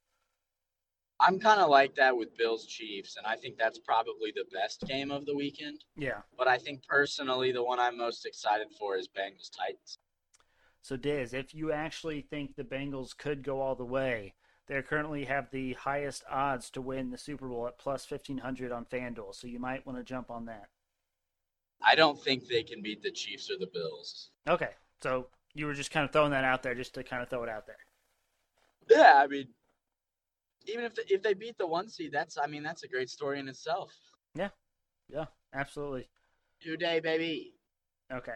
I'm 1.20 1.40
kind 1.40 1.60
of 1.60 1.68
like 1.68 1.96
that 1.96 2.16
with 2.16 2.36
Bills 2.36 2.64
Chiefs, 2.64 3.16
and 3.16 3.26
I 3.26 3.34
think 3.34 3.58
that's 3.58 3.80
probably 3.80 4.32
the 4.32 4.44
best 4.52 4.84
game 4.86 5.10
of 5.10 5.26
the 5.26 5.34
weekend. 5.34 5.82
Yeah. 5.96 6.20
But 6.36 6.46
I 6.46 6.58
think 6.58 6.84
personally, 6.86 7.50
the 7.50 7.64
one 7.64 7.80
I'm 7.80 7.98
most 7.98 8.24
excited 8.24 8.68
for 8.78 8.96
is 8.96 9.08
Bengals 9.08 9.50
Titans. 9.50 9.98
So 10.80 10.96
Diz, 10.96 11.34
if 11.34 11.52
you 11.54 11.72
actually 11.72 12.20
think 12.22 12.54
the 12.54 12.62
Bengals 12.62 13.16
could 13.16 13.42
go 13.42 13.60
all 13.60 13.74
the 13.74 13.84
way, 13.84 14.34
they 14.68 14.80
currently 14.80 15.24
have 15.24 15.50
the 15.50 15.72
highest 15.72 16.22
odds 16.30 16.70
to 16.70 16.80
win 16.80 17.10
the 17.10 17.18
Super 17.18 17.48
Bowl 17.48 17.66
at 17.66 17.78
plus 17.78 18.04
fifteen 18.04 18.38
hundred 18.38 18.70
on 18.70 18.84
FanDuel. 18.84 19.34
So 19.34 19.48
you 19.48 19.58
might 19.58 19.84
want 19.84 19.98
to 19.98 20.04
jump 20.04 20.30
on 20.30 20.44
that. 20.46 20.68
I 21.82 21.94
don't 21.94 22.20
think 22.20 22.48
they 22.48 22.62
can 22.62 22.82
beat 22.82 23.02
the 23.02 23.10
Chiefs 23.10 23.50
or 23.50 23.58
the 23.58 23.70
Bills. 23.72 24.30
Okay. 24.48 24.70
So 25.02 25.28
you 25.54 25.66
were 25.66 25.74
just 25.74 25.90
kind 25.90 26.04
of 26.04 26.12
throwing 26.12 26.32
that 26.32 26.44
out 26.44 26.62
there 26.62 26.74
just 26.74 26.94
to 26.94 27.04
kind 27.04 27.22
of 27.22 27.28
throw 27.28 27.42
it 27.42 27.48
out 27.48 27.66
there. 27.66 27.76
Yeah, 28.88 29.14
I 29.22 29.26
mean, 29.26 29.48
even 30.66 30.84
if 30.84 30.94
they, 30.94 31.02
if 31.08 31.22
they 31.22 31.34
beat 31.34 31.58
the 31.58 31.66
one 31.66 31.88
seed, 31.88 32.12
that's 32.12 32.38
I 32.38 32.46
mean 32.46 32.62
that's 32.62 32.82
a 32.82 32.88
great 32.88 33.10
story 33.10 33.38
in 33.38 33.48
itself. 33.48 33.92
Yeah, 34.34 34.48
Yeah, 35.08 35.26
absolutely. 35.54 36.08
New 36.64 36.76
day, 36.76 37.00
baby. 37.00 37.54
Okay. 38.12 38.34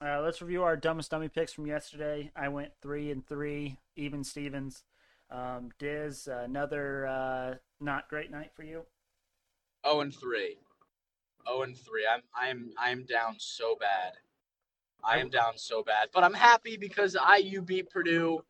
Uh, 0.00 0.20
let's 0.20 0.42
review 0.42 0.62
our 0.62 0.76
dumbest 0.76 1.10
dummy 1.10 1.28
picks 1.28 1.52
from 1.52 1.66
yesterday. 1.66 2.30
I 2.36 2.48
went 2.48 2.72
three 2.82 3.10
and 3.10 3.26
three, 3.26 3.78
even 3.96 4.24
Stevens. 4.24 4.84
Um, 5.30 5.70
Diz, 5.78 6.28
another 6.28 7.06
uh, 7.06 7.54
not 7.80 8.08
great 8.08 8.30
night 8.30 8.50
for 8.54 8.62
you. 8.62 8.84
Oh 9.82 10.00
and 10.00 10.14
three. 10.14 10.58
Oh 11.46 11.62
and 11.62 11.76
three. 11.76 12.06
I'm 12.10 12.22
I'm 12.34 12.70
I'm 12.78 13.04
down 13.04 13.36
so 13.38 13.76
bad. 13.78 14.14
I 15.04 15.18
am 15.18 15.30
down 15.30 15.52
so 15.56 15.82
bad, 15.82 16.08
but 16.12 16.24
I'm 16.24 16.34
happy 16.34 16.76
because 16.76 17.16
IU 17.38 17.62
beat 17.62 17.90
Purdue. 17.90 18.40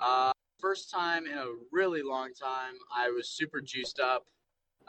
Uh, 0.00 0.32
first 0.58 0.90
time 0.90 1.26
in 1.26 1.36
a 1.36 1.46
really 1.72 2.02
long 2.02 2.32
time. 2.32 2.74
I 2.94 3.10
was 3.10 3.28
super 3.28 3.60
juiced 3.60 4.00
up. 4.00 4.26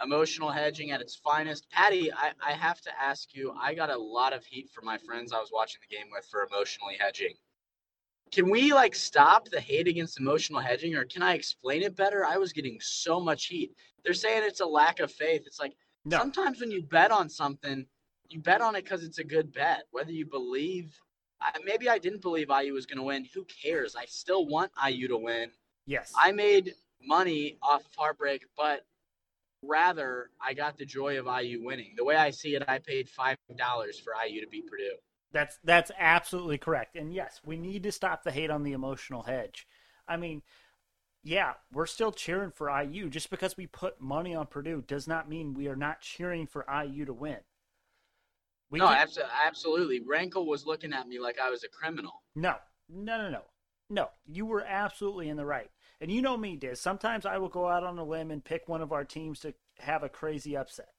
Emotional 0.02 0.50
hedging 0.50 0.92
at 0.92 1.02
its 1.02 1.16
finest. 1.16 1.70
Patty, 1.70 2.12
I, 2.14 2.32
I 2.46 2.54
have 2.54 2.82
to 2.82 2.90
ask 3.00 3.36
you. 3.36 3.54
I 3.60 3.74
got 3.74 3.90
a 3.90 3.98
lot 3.98 4.34
of 4.34 4.46
heat 4.46 4.70
from 4.70 4.86
my 4.86 4.98
friends 4.98 5.34
I 5.34 5.40
was 5.40 5.52
watching 5.54 5.82
the 5.88 5.96
game 5.96 6.08
with 6.12 6.26
for 6.26 6.48
emotionally 6.50 6.96
hedging. 6.98 7.36
Can 8.32 8.50
we 8.50 8.74
like 8.74 8.96
stop 8.96 9.50
the 9.50 9.60
hate 9.60 9.88
against 9.90 10.20
emotional 10.20 10.62
hedging, 10.62 10.96
or 10.96 11.04
can 11.04 11.22
I 11.22 11.34
explain 11.34 11.84
it 11.84 11.98
better? 11.98 12.26
I 12.26 12.38
was 12.38 12.54
getting 12.54 12.80
so 12.80 13.20
much 13.20 13.48
heat. 13.48 13.76
They're 14.04 14.14
saying 14.14 14.44
it's 14.46 14.62
a 14.62 14.66
lack 14.66 15.02
of 15.02 15.12
faith. 15.12 15.44
It's 15.46 15.60
like 15.60 15.76
No. 16.06 16.18
sometimes 16.18 16.60
when 16.60 16.72
you 16.72 16.82
bet 16.82 17.12
on 17.12 17.30
something, 17.30 17.86
you 18.30 18.40
bet 18.40 18.62
on 18.62 18.76
it 18.76 18.84
because 18.84 19.04
it's 19.04 19.20
a 19.20 19.24
good 19.24 19.54
bet. 19.54 19.84
Whether 19.92 20.12
you 20.12 20.26
believe, 20.26 21.00
I, 21.42 21.52
maybe 21.64 21.90
I 21.90 21.98
didn't 21.98 22.22
believe 22.22 22.50
IU 22.50 22.74
was 22.74 22.86
going 22.86 22.98
to 22.98 23.04
win. 23.04 23.28
Who 23.34 23.46
cares? 23.46 23.96
I 23.96 24.06
still 24.06 24.48
want 24.48 24.72
IU 24.88 25.08
to 25.10 25.18
win. 25.18 25.52
Yes. 25.86 26.12
I 26.18 26.32
made 26.32 26.74
money 27.04 27.58
off 27.62 27.82
of 27.82 27.92
heartbreak, 27.98 28.46
but 28.58 28.86
rather 29.64 30.30
I 30.42 30.54
got 30.54 30.78
the 30.78 30.86
joy 30.86 31.20
of 31.20 31.28
IU 31.28 31.64
winning. 31.64 31.94
The 31.96 32.06
way 32.06 32.16
I 32.16 32.32
see 32.32 32.56
it, 32.56 32.64
I 32.68 32.80
paid 32.80 33.10
five 33.10 33.38
dollars 33.58 34.00
for 34.00 34.14
IU 34.28 34.42
to 34.42 34.48
beat 34.48 34.68
Purdue. 34.68 34.96
That's 35.32 35.60
that's 35.64 35.92
absolutely 35.98 36.58
correct. 36.58 36.96
And 36.96 37.14
yes, 37.14 37.42
we 37.46 37.58
need 37.58 37.84
to 37.84 37.92
stop 37.92 38.24
the 38.24 38.32
hate 38.32 38.50
on 38.50 38.64
the 38.64 38.74
emotional 38.74 39.24
hedge. 39.24 39.68
I 40.08 40.18
mean, 40.18 40.42
yeah, 41.24 41.54
we're 41.72 41.86
still 41.86 42.12
cheering 42.12 42.52
for 42.52 42.70
IU. 42.70 43.10
Just 43.10 43.30
because 43.30 43.56
we 43.56 43.68
put 43.68 44.02
money 44.02 44.34
on 44.34 44.48
Purdue 44.48 44.84
does 44.86 45.08
not 45.08 45.30
mean 45.30 45.54
we 45.54 45.68
are 45.68 45.76
not 45.76 46.02
cheering 46.02 46.48
for 46.48 46.66
IU 46.68 47.06
to 47.06 47.14
win. 47.14 47.38
We 48.70 48.80
no, 48.80 48.88
can- 48.88 49.08
abso- 49.08 49.30
absolutely. 49.46 50.00
Rankle 50.00 50.46
was 50.46 50.66
looking 50.66 50.94
at 50.94 51.08
me 51.08 51.20
like 51.20 51.40
I 51.40 51.50
was 51.50 51.64
a 51.64 51.70
criminal. 51.70 52.24
No, 52.36 52.56
no, 52.90 53.18
no, 53.18 53.30
no. 53.30 53.42
No, 53.90 54.10
you 54.26 54.46
were 54.46 54.64
absolutely 54.64 55.28
in 55.28 55.36
the 55.36 55.46
right. 55.46 55.70
And 56.00 56.10
you 56.10 56.22
know 56.22 56.38
me, 56.38 56.56
Diz. 56.56 56.80
Sometimes 56.80 57.26
I 57.26 57.38
will 57.38 57.50
go 57.50 57.68
out 57.68 57.84
on 57.84 58.00
a 58.00 58.04
limb 58.04 58.32
and 58.32 58.44
pick 58.44 58.68
one 58.68 58.82
of 58.82 58.94
our 58.94 59.04
teams 59.04 59.42
to 59.42 59.54
have 59.80 60.02
a 60.02 60.10
crazy 60.10 60.56
upset. 60.56 60.94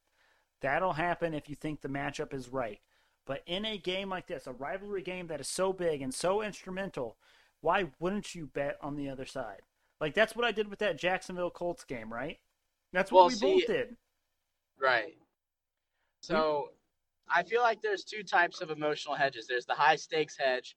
That'll 0.61 0.93
happen 0.93 1.33
if 1.33 1.49
you 1.49 1.57
think 1.57 1.81
the 1.81 1.89
matchup 1.89 2.35
is 2.35 2.51
right. 2.51 2.81
But 3.27 3.43
in 3.47 3.65
a 3.65 3.79
game 3.79 4.11
like 4.11 4.27
this, 4.27 4.47
a 4.47 4.53
rivalry 4.53 5.03
game 5.03 5.27
that 5.29 5.41
is 5.41 5.49
so 5.49 5.73
big 5.73 6.03
and 6.03 6.13
so 6.13 6.43
instrumental, 6.43 7.17
why 7.63 7.87
wouldn't 7.99 8.35
you 8.35 8.47
bet 8.47 8.77
on 8.83 8.97
the 8.97 9.09
other 9.09 9.27
side? 9.27 9.63
Like 10.03 10.15
that's 10.15 10.35
what 10.35 10.45
I 10.45 10.51
did 10.51 10.69
with 10.69 10.81
that 10.81 10.99
Jacksonville 10.99 11.49
Colts 11.53 11.85
game, 11.85 12.13
right? 12.13 12.41
That's 12.93 13.13
what 13.13 13.21
Well, 13.21 13.29
we 13.29 13.35
see- 13.35 13.55
both 13.61 13.67
did. 13.69 13.97
Right. 14.77 15.17
So 16.23 16.71
I 17.29 17.45
feel 17.45 17.63
like 17.63 17.81
there's 17.83 18.03
two 18.03 18.25
types 18.25 18.61
of 18.61 18.71
emotional 18.71 19.15
hedges. 19.15 19.47
There's 19.47 19.65
the 19.65 19.75
high 19.75 19.95
stakes 19.95 20.37
hedge, 20.37 20.77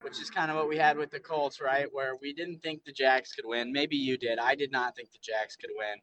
which 0.00 0.20
is 0.20 0.28
kind 0.28 0.50
of 0.50 0.56
what 0.56 0.68
we 0.68 0.76
had 0.76 0.98
with 0.98 1.12
the 1.12 1.20
Colts, 1.20 1.60
right? 1.60 1.86
Where 1.92 2.16
we 2.20 2.32
didn't 2.32 2.64
think 2.64 2.84
the 2.84 2.90
Jacks 2.90 3.32
could 3.32 3.46
win. 3.46 3.72
Maybe 3.72 3.94
you 3.94 4.18
did. 4.18 4.40
I 4.40 4.56
did 4.56 4.72
not 4.72 4.96
think 4.96 5.12
the 5.12 5.18
Jacks 5.22 5.54
could 5.54 5.70
win. 5.76 6.00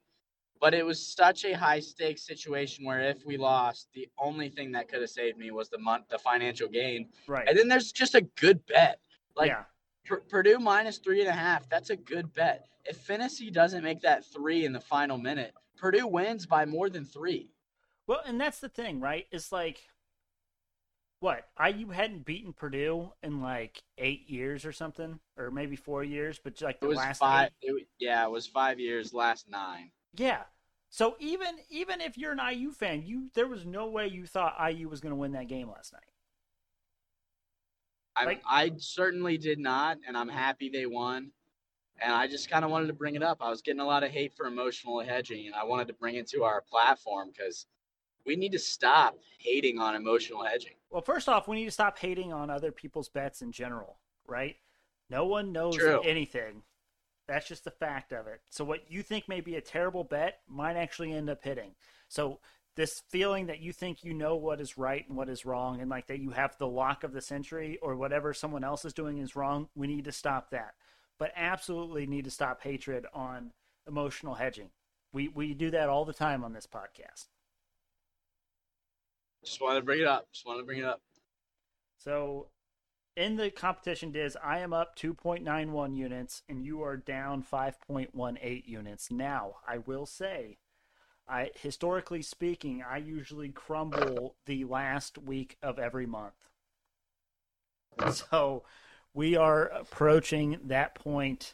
But 0.62 0.74
it 0.74 0.86
was 0.86 1.06
such 1.06 1.44
a 1.44 1.52
high 1.52 1.82
stakes 1.82 2.26
situation 2.26 2.86
where 2.86 3.02
if 3.02 3.26
we 3.26 3.36
lost, 3.36 3.90
the 3.94 4.08
only 4.18 4.48
thing 4.48 4.72
that 4.72 4.88
could 4.88 5.02
have 5.02 5.10
saved 5.10 5.38
me 5.38 5.52
was 5.52 5.70
the 5.70 5.78
month, 5.78 6.08
the 6.10 6.20
financial 6.20 6.70
gain. 6.70 7.10
Right. 7.28 7.50
And 7.50 7.58
then 7.58 7.68
there's 7.68 7.92
just 7.92 8.16
a 8.16 8.22
good 8.22 8.66
bet. 8.66 9.02
Like 9.36 9.50
yeah. 9.50 9.64
Purdue 10.04 10.60
minus 10.60 10.98
three 10.98 11.22
and 11.22 11.30
a 11.30 11.34
half. 11.34 11.70
That's 11.70 11.90
a 11.90 11.96
good 11.96 12.34
bet. 12.34 12.68
If 12.86 12.98
Finney 12.98 13.52
doesn't 13.52 13.84
make 13.84 14.02
that 14.02 14.26
three 14.26 14.66
in 14.66 14.74
the 14.74 14.80
final 14.80 15.18
minute, 15.18 15.54
Purdue 15.78 16.08
wins 16.08 16.46
by 16.46 16.66
more 16.66 16.90
than 16.90 17.06
three. 17.06 17.52
Well, 18.08 18.22
and 18.26 18.42
that's 18.42 18.60
the 18.60 18.70
thing, 18.70 19.00
right? 19.00 19.28
It's 19.32 19.52
like 19.52 19.80
what 21.20 21.48
IU 21.64 21.90
hadn't 21.90 22.26
beaten 22.26 22.52
Purdue 22.52 23.14
in 23.22 23.42
like 23.42 23.84
eight 23.98 24.30
years 24.30 24.66
or 24.66 24.72
something, 24.72 25.20
or 25.38 25.52
maybe 25.52 25.76
four 25.76 26.04
years, 26.04 26.40
but 26.44 26.60
like 26.62 26.80
the 26.80 26.88
last 26.88 27.20
five. 27.20 27.52
It, 27.62 27.88
yeah, 28.00 28.26
it 28.26 28.32
was 28.32 28.48
five 28.48 28.80
years. 28.80 29.14
Last 29.14 29.50
nine. 29.50 29.92
Yeah. 30.16 30.44
So 30.90 31.16
even 31.20 31.56
even 31.70 32.02
if 32.02 32.18
you're 32.18 32.34
an 32.34 32.42
IU 32.54 32.72
fan, 32.72 33.04
you 33.06 33.30
there 33.34 33.48
was 33.48 33.66
no 33.66 33.88
way 33.88 34.08
you 34.08 34.26
thought 34.26 34.58
IU 34.60 34.90
was 34.90 35.00
going 35.00 35.12
to 35.12 35.16
win 35.16 35.32
that 35.34 35.48
game 35.48 35.70
last 35.70 35.94
night. 35.94 36.04
I, 38.16 38.26
Like- 38.26 38.44
I 38.48 38.72
certainly 38.78 39.38
did 39.38 39.60
not, 39.60 39.98
and 40.08 40.18
I'm 40.18 40.28
mm-hmm. 40.28 40.38
happy 40.38 40.70
they 40.70 40.86
won. 40.86 41.32
And 42.02 42.12
I 42.12 42.28
just 42.28 42.50
kind 42.50 42.66
of 42.66 42.72
wanted 42.72 42.88
to 42.88 42.94
bring 42.94 43.16
it 43.16 43.22
up. 43.22 43.38
I 43.42 43.50
was 43.50 43.62
getting 43.62 43.80
a 43.80 43.86
lot 43.86 44.04
of 44.04 44.10
hate 44.10 44.34
for 44.34 44.48
emotional 44.48 45.02
hedging, 45.02 45.46
and 45.46 45.56
I 45.56 45.64
wanted 45.64 45.88
to 45.88 45.94
bring 45.94 46.16
it 46.16 46.28
to 46.30 46.44
our 46.44 46.62
platform 46.62 47.30
because 47.32 47.68
we 48.26 48.36
need 48.36 48.52
to 48.54 48.60
stop 48.60 49.18
hating 49.38 49.80
on 49.80 49.96
emotional 49.96 50.44
hedging. 50.44 50.74
Well, 50.90 51.02
first 51.04 51.30
off, 51.30 51.48
we 51.48 51.58
need 51.58 51.66
to 51.66 51.72
stop 51.72 52.00
hating 52.00 52.34
on 52.34 52.50
other 52.50 52.72
people's 52.72 53.10
bets 53.10 53.42
in 53.42 53.52
general, 53.52 54.00
right? 54.28 54.56
No 55.10 55.26
one 55.26 55.52
knows 55.52 55.78
True. 55.78 56.02
anything. 56.02 56.64
That's 57.28 57.48
just 57.48 57.64
the 57.64 57.72
fact 57.72 58.12
of 58.14 58.28
it. 58.28 58.42
So 58.50 58.64
what 58.64 58.90
you 58.90 59.04
think 59.04 59.28
may 59.30 59.42
be 59.42 59.56
a 59.56 59.62
terrible 59.62 60.04
bet 60.04 60.40
might 60.48 60.76
actually 60.76 61.14
end 61.14 61.30
up 61.30 61.44
hitting. 61.44 61.76
So 62.08 62.40
this 62.76 63.02
feeling 63.10 63.48
that 63.48 63.60
you 63.60 63.74
think 63.74 64.04
you 64.04 64.14
know 64.14 64.36
what 64.36 64.62
is 64.62 64.78
right 64.78 65.08
and 65.08 65.18
what 65.18 65.30
is 65.30 65.46
wrong 65.46 65.82
and 65.82 65.90
like 65.90 66.08
that 66.08 66.20
you 66.20 66.32
have 66.32 66.58
the 66.58 66.68
lock 66.68 67.04
of 67.04 67.12
the 67.12 67.22
century 67.22 67.78
or 67.82 67.96
whatever 67.96 68.34
someone 68.34 68.64
else 68.64 68.86
is 68.86 68.94
doing 68.94 69.18
is 69.18 69.36
wrong, 69.36 69.68
we 69.76 69.88
need 69.88 70.06
to 70.06 70.12
stop 70.12 70.52
that. 70.52 70.74
But 71.20 71.32
absolutely 71.36 72.08
need 72.08 72.26
to 72.26 72.32
stop 72.32 72.62
hatred 72.62 73.06
on 73.14 73.52
emotional 73.88 74.36
hedging. 74.36 74.70
We 75.14 75.28
we 75.28 75.54
do 75.54 75.70
that 75.72 75.90
all 75.90 76.06
the 76.06 76.14
time 76.14 76.44
on 76.44 76.54
this 76.54 76.68
podcast. 76.68 77.28
Just 79.44 79.62
wanted 79.62 79.80
to 79.80 79.86
bring 79.86 80.02
it 80.02 80.08
up. 80.08 80.28
Just 80.32 80.46
wanted 80.46 80.60
to 80.60 80.66
bring 80.66 80.80
it 80.80 80.86
up. 80.86 81.02
So 81.98 82.48
in 83.16 83.36
the 83.36 83.52
competition 83.52 84.12
Diz, 84.12 84.38
I 84.42 84.60
am 84.60 84.74
up 84.74 84.98
2.91 84.98 85.96
units 85.96 86.44
and 86.48 86.64
you 86.64 86.82
are 86.84 86.98
down 86.98 87.44
5.18 87.44 88.68
units. 88.68 89.12
Now, 89.12 89.56
I 89.68 89.80
will 89.80 90.06
say, 90.06 90.58
I 91.28 91.52
historically 91.56 92.22
speaking, 92.22 92.84
I 92.88 92.98
usually 92.98 93.50
crumble 93.50 94.36
the 94.46 94.66
last 94.66 95.18
week 95.18 95.58
of 95.62 95.80
every 95.80 96.06
month. 96.06 96.34
So 98.12 98.64
we 99.14 99.36
are 99.36 99.66
approaching 99.66 100.60
that 100.66 100.96
point 100.96 101.54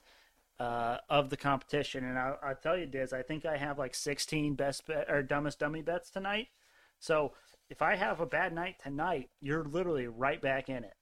uh, 0.60 0.98
of 1.10 1.30
the 1.30 1.38
competition, 1.38 2.04
and 2.04 2.18
I, 2.18 2.36
I'll 2.42 2.56
tell 2.56 2.78
you, 2.78 2.86
Diz, 2.86 3.14
I 3.14 3.22
think 3.22 3.46
I 3.46 3.58
have 3.58 3.78
like 3.78 3.94
16 3.94 4.56
best 4.56 4.88
bet 4.88 5.10
or 5.10 5.22
dumbest 5.22 5.60
dummy 5.60 5.82
bets 5.82 6.10
tonight. 6.10 6.48
So 7.00 7.34
if 7.70 7.82
I 7.82 7.96
have 7.96 8.20
a 8.20 8.26
bad 8.26 8.54
night 8.54 8.78
tonight, 8.82 9.30
you're 9.42 9.64
literally 9.64 10.08
right 10.08 10.42
back 10.42 10.70
in 10.70 10.84
it. 10.84 10.96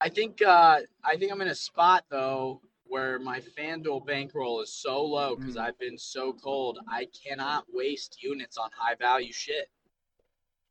I 0.00 0.08
think 0.08 0.40
uh, 0.40 0.80
I 1.04 1.16
think 1.16 1.30
I'm 1.30 1.42
in 1.42 1.48
a 1.48 1.54
spot 1.54 2.04
though 2.08 2.62
where 2.90 3.20
my 3.20 3.40
FanDuel 3.40 4.04
bankroll 4.04 4.60
is 4.60 4.72
so 4.74 5.02
low 5.04 5.36
because 5.36 5.54
Mm. 5.54 5.60
I've 5.60 5.78
been 5.78 5.96
so 5.96 6.32
cold. 6.32 6.80
I 6.88 7.06
cannot 7.06 7.64
waste 7.72 8.20
units 8.20 8.58
on 8.58 8.68
high 8.76 8.96
value 8.96 9.32
shit. 9.32 9.70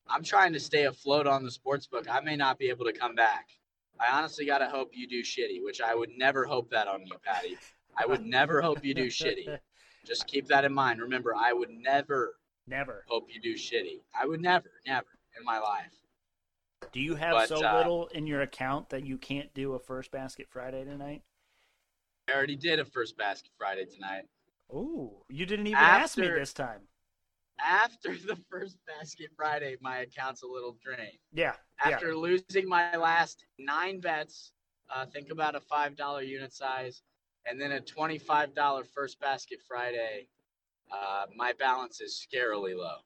I'm 0.07 0.23
trying 0.23 0.51
to 0.53 0.59
stay 0.59 0.83
afloat 0.83 1.27
on 1.27 1.43
the 1.43 1.51
sports 1.51 1.87
book. 1.87 2.09
I 2.09 2.19
may 2.19 2.35
not 2.35 2.59
be 2.59 2.69
able 2.69 2.85
to 2.85 2.93
come 2.93 3.15
back. 3.15 3.47
I 4.01 4.17
honestly 4.17 4.45
gotta 4.45 4.67
hope 4.67 4.91
you 4.93 5.07
do 5.07 5.23
shitty, 5.23 5.63
which 5.63 5.79
I 5.81 5.95
would 5.95 6.09
never 6.17 6.43
hope 6.45 6.69
that 6.71 6.87
on 6.89 7.05
you, 7.07 7.17
Patty. 7.23 7.57
I 7.97 8.05
would 8.05 8.25
never 8.25 8.61
hope 8.61 8.83
you 8.83 8.93
do 8.93 9.07
shitty. 9.07 9.59
Just 10.05 10.27
keep 10.27 10.47
that 10.47 10.65
in 10.65 10.73
mind. 10.73 11.01
Remember, 11.01 11.33
I 11.35 11.53
would 11.53 11.69
never 11.69 12.35
Never. 12.67 13.05
hope 13.07 13.29
you 13.33 13.39
do 13.41 13.55
shitty. 13.55 14.01
I 14.13 14.25
would 14.25 14.41
never, 14.41 14.71
never 14.85 15.07
in 15.37 15.45
my 15.45 15.59
life. 15.59 15.93
Do 16.91 16.99
you 16.99 17.15
have 17.15 17.33
But, 17.33 17.49
so 17.49 17.63
uh, 17.63 17.77
little 17.77 18.07
in 18.07 18.25
your 18.27 18.41
account 18.41 18.89
that 18.89 19.05
you 19.05 19.17
can't 19.17 19.53
do 19.53 19.73
a 19.73 19.79
first 19.79 20.11
basket 20.11 20.47
Friday 20.49 20.83
tonight? 20.83 21.21
I 22.29 22.35
already 22.35 22.55
did 22.55 22.79
a 22.79 22.85
first 22.85 23.17
basket 23.17 23.51
Friday 23.57 23.85
tonight. 23.85 24.23
Ooh, 24.73 25.11
you 25.29 25.45
didn't 25.45 25.67
even 25.67 25.79
ask 25.79 26.17
me 26.17 26.27
this 26.27 26.53
time. 26.53 26.81
After 27.59 28.13
the 28.13 28.37
first 28.49 28.77
basket 28.87 29.31
Friday, 29.35 29.75
my 29.81 29.99
account's 29.99 30.43
a 30.43 30.47
little 30.47 30.77
drained. 30.83 31.17
Yeah, 31.33 31.53
yeah. 31.85 31.95
After 31.95 32.15
losing 32.15 32.69
my 32.69 32.95
last 32.95 33.45
nine 33.57 33.99
bets, 33.99 34.51
uh, 34.93 35.05
think 35.05 35.29
about 35.31 35.55
a 35.55 35.59
five 35.59 35.95
dollar 35.95 36.21
unit 36.21 36.53
size, 36.53 37.01
and 37.45 37.59
then 37.59 37.71
a 37.73 37.81
twenty-five 37.81 38.53
dollar 38.53 38.83
first 38.83 39.19
basket 39.19 39.59
Friday. 39.67 40.27
Uh, 40.91 41.25
my 41.35 41.53
balance 41.59 42.01
is 42.01 42.25
scarily 42.25 42.75
low. 42.75 42.97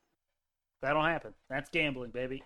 That'll 0.81 1.03
happen. 1.03 1.33
That's 1.49 1.69
gambling, 1.69 2.11
baby. 2.11 2.43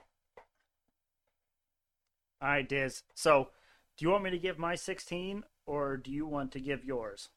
All 2.41 2.49
right, 2.49 2.67
Diz. 2.67 3.03
So, 3.15 3.49
do 3.97 4.05
you 4.05 4.11
want 4.11 4.23
me 4.23 4.29
to 4.29 4.37
give 4.37 4.59
my 4.59 4.75
16 4.75 5.43
or 5.67 5.97
do 5.97 6.09
you 6.09 6.25
want 6.25 6.51
to 6.53 6.59
give 6.59 6.83
yours? 6.83 7.29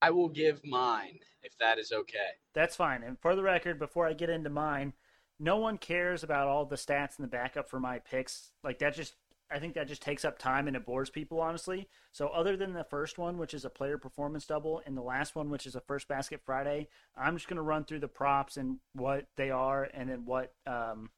I 0.00 0.10
will 0.10 0.28
give 0.28 0.64
mine 0.64 1.20
if 1.42 1.56
that 1.58 1.78
is 1.78 1.90
okay. 1.90 2.38
That's 2.54 2.76
fine. 2.76 3.02
And 3.02 3.18
for 3.18 3.34
the 3.34 3.42
record, 3.42 3.78
before 3.78 4.06
I 4.06 4.12
get 4.12 4.30
into 4.30 4.50
mine, 4.50 4.92
no 5.40 5.56
one 5.56 5.78
cares 5.78 6.22
about 6.22 6.46
all 6.46 6.64
the 6.64 6.76
stats 6.76 7.18
in 7.18 7.22
the 7.22 7.28
backup 7.28 7.68
for 7.68 7.80
my 7.80 7.98
picks. 7.98 8.50
Like 8.62 8.78
that 8.78 8.94
just 8.94 9.14
I 9.50 9.58
think 9.58 9.74
that 9.74 9.88
just 9.88 10.02
takes 10.02 10.24
up 10.24 10.38
time 10.38 10.66
and 10.68 10.76
it 10.76 10.86
bores 10.86 11.10
people 11.10 11.40
honestly. 11.40 11.88
So 12.12 12.28
other 12.28 12.56
than 12.56 12.72
the 12.72 12.84
first 12.84 13.18
one, 13.18 13.38
which 13.38 13.54
is 13.54 13.64
a 13.64 13.70
player 13.70 13.98
performance 13.98 14.46
double, 14.46 14.82
and 14.86 14.96
the 14.96 15.02
last 15.02 15.36
one, 15.36 15.50
which 15.50 15.66
is 15.66 15.74
a 15.74 15.80
first 15.80 16.08
basket 16.08 16.40
Friday, 16.44 16.88
I'm 17.16 17.36
just 17.36 17.48
gonna 17.48 17.62
run 17.62 17.84
through 17.84 18.00
the 18.00 18.08
props 18.08 18.56
and 18.56 18.78
what 18.94 19.26
they 19.36 19.50
are 19.50 19.84
and 19.84 20.08
then 20.08 20.24
what 20.24 20.54
um 20.66 21.10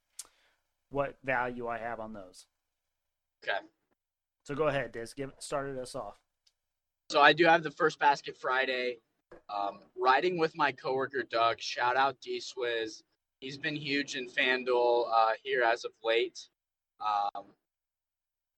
what 0.90 1.16
value 1.24 1.66
I 1.66 1.78
have 1.78 2.00
on 2.00 2.12
those. 2.12 2.46
Okay. 3.42 3.58
So 4.46 4.54
go 4.54 4.68
ahead, 4.68 4.92
Diz. 4.92 5.12
Give 5.12 5.32
started 5.40 5.76
us 5.76 5.96
off. 5.96 6.14
So 7.10 7.20
I 7.20 7.32
do 7.32 7.46
have 7.46 7.64
the 7.64 7.70
first 7.70 7.98
basket 7.98 8.36
Friday. 8.36 8.98
Um, 9.52 9.80
riding 10.00 10.38
with 10.38 10.56
my 10.56 10.70
coworker 10.70 11.24
Doug. 11.28 11.60
Shout 11.60 11.96
out 11.96 12.20
D 12.20 12.40
Swizz. 12.40 13.02
He's 13.40 13.58
been 13.58 13.74
huge 13.74 14.14
in 14.14 14.28
FanDuel 14.28 15.06
uh, 15.12 15.32
here 15.42 15.62
as 15.64 15.84
of 15.84 15.90
late. 16.04 16.38
Um, 17.00 17.44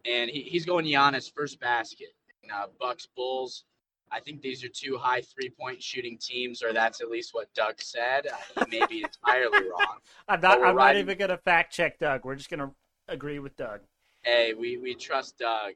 and 0.05 0.31
he, 0.31 0.43
he's 0.43 0.67
going 0.67 0.85
Giannis 0.85 1.33
first 1.35 1.59
basket. 1.59 2.15
And, 2.43 2.53
uh, 2.53 2.67
Bucks 2.79 3.09
Bulls. 3.17 3.65
I 4.13 4.21
think 4.21 4.43
these 4.43 4.63
are 4.65 4.69
two 4.69 4.99
high 4.99 5.23
three 5.23 5.49
point 5.49 5.83
shooting 5.83 6.19
teams, 6.19 6.63
or 6.63 6.75
that's 6.75 7.01
at 7.01 7.09
least 7.09 7.33
what 7.33 7.53
Doug 7.55 7.81
said. 7.81 8.27
He 8.59 8.79
may 8.79 8.87
be 8.87 9.05
entirely 9.05 9.69
wrong. 9.71 9.99
I'm 10.29 10.41
not 10.41 10.63
I'm 10.63 10.77
not 10.77 10.97
even 10.97 11.17
gonna 11.17 11.39
fact 11.39 11.73
check 11.73 11.99
Doug. 11.99 12.27
We're 12.27 12.37
just 12.37 12.51
gonna 12.51 12.73
agree 13.09 13.39
with 13.39 13.57
Doug. 13.57 13.81
Hey, 14.23 14.55
we, 14.55 14.79
we 14.79 14.95
trust 14.95 15.39
Doug. 15.39 15.73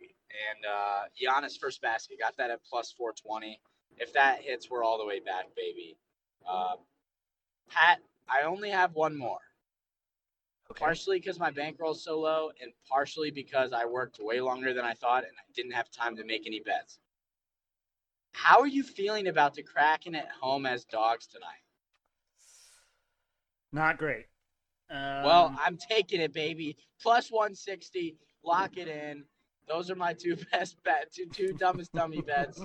And 0.50 0.64
uh, 0.64 1.02
Giannis 1.20 1.59
first 1.59 1.83
basket 1.83 2.18
got 2.18 2.37
that 2.38 2.50
at 2.50 2.61
plus 2.64 2.92
420. 2.92 3.61
If 3.98 4.12
that 4.14 4.40
hits, 4.40 4.70
we're 4.70 4.83
all 4.83 4.98
the 4.98 5.05
way 5.05 5.20
back, 5.20 5.46
baby. 5.57 5.96
Uh, 6.48 6.76
Pat, 7.68 7.98
I 8.28 8.46
only 8.46 8.70
have 8.70 8.94
one 8.94 9.16
more. 9.16 9.38
Okay. 10.70 10.78
Partially 10.78 11.18
because 11.18 11.38
my 11.38 11.50
bankroll 11.50 11.92
is 11.92 12.02
so 12.02 12.18
low, 12.18 12.50
and 12.62 12.72
partially 12.88 13.31
because 13.31 13.72
I 13.74 13.85
worked 13.85 14.18
way 14.20 14.40
longer 14.40 14.72
than 14.72 14.85
I 14.85 14.94
thought 14.94 15.24
and 15.24 15.33
I 15.38 15.44
didn't 15.55 15.72
have 15.72 15.90
time 15.90 16.16
to 16.16 16.24
make 16.24 16.46
any 16.46 16.61
bets. 16.61 16.98
How 18.33 18.61
are 18.61 18.66
you 18.66 18.83
feeling 18.83 19.26
about 19.26 19.55
the 19.55 19.62
Kraken 19.62 20.14
at 20.14 20.28
home 20.40 20.64
as 20.64 20.85
dogs 20.85 21.26
tonight? 21.26 21.62
Not 23.72 23.98
great. 23.98 24.26
Um, 24.90 25.24
well, 25.24 25.57
I'm 25.61 25.76
taking 25.76 26.20
it, 26.20 26.33
baby. 26.33 26.76
Plus 27.00 27.31
160. 27.31 28.16
Lock 28.44 28.76
it 28.76 28.88
in. 28.88 29.24
Those 29.68 29.90
are 29.90 29.94
my 29.94 30.12
two 30.12 30.37
best 30.52 30.83
bet, 30.85 31.12
two 31.12 31.26
two 31.26 31.52
dumbest 31.55 31.92
dummy 31.92 32.20
bets. 32.20 32.61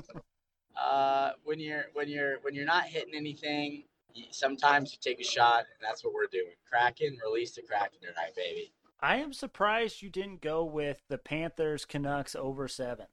Uh, 0.80 1.32
when 1.44 1.60
you're 1.60 1.86
when 1.94 2.08
you're 2.08 2.38
when 2.42 2.54
you're 2.54 2.66
not 2.66 2.86
hitting 2.86 3.16
anything, 3.16 3.84
sometimes 4.32 4.92
you 4.92 4.98
take 5.02 5.20
a 5.20 5.24
shot, 5.24 5.60
and 5.60 5.88
that's 5.88 6.04
what 6.04 6.14
we're 6.14 6.28
doing. 6.28 6.54
Kraken, 6.72 7.18
release 7.26 7.52
the 7.56 7.62
Kraken 7.62 8.00
tonight, 8.02 8.36
baby. 8.36 8.74
I 9.00 9.18
am 9.18 9.32
surprised 9.32 10.02
you 10.02 10.10
didn't 10.10 10.42
go 10.42 10.64
with 10.64 11.02
the 11.08 11.18
Panthers 11.20 11.86
Canucks 11.86 12.36
over 12.36 12.68
seven. 12.68 13.06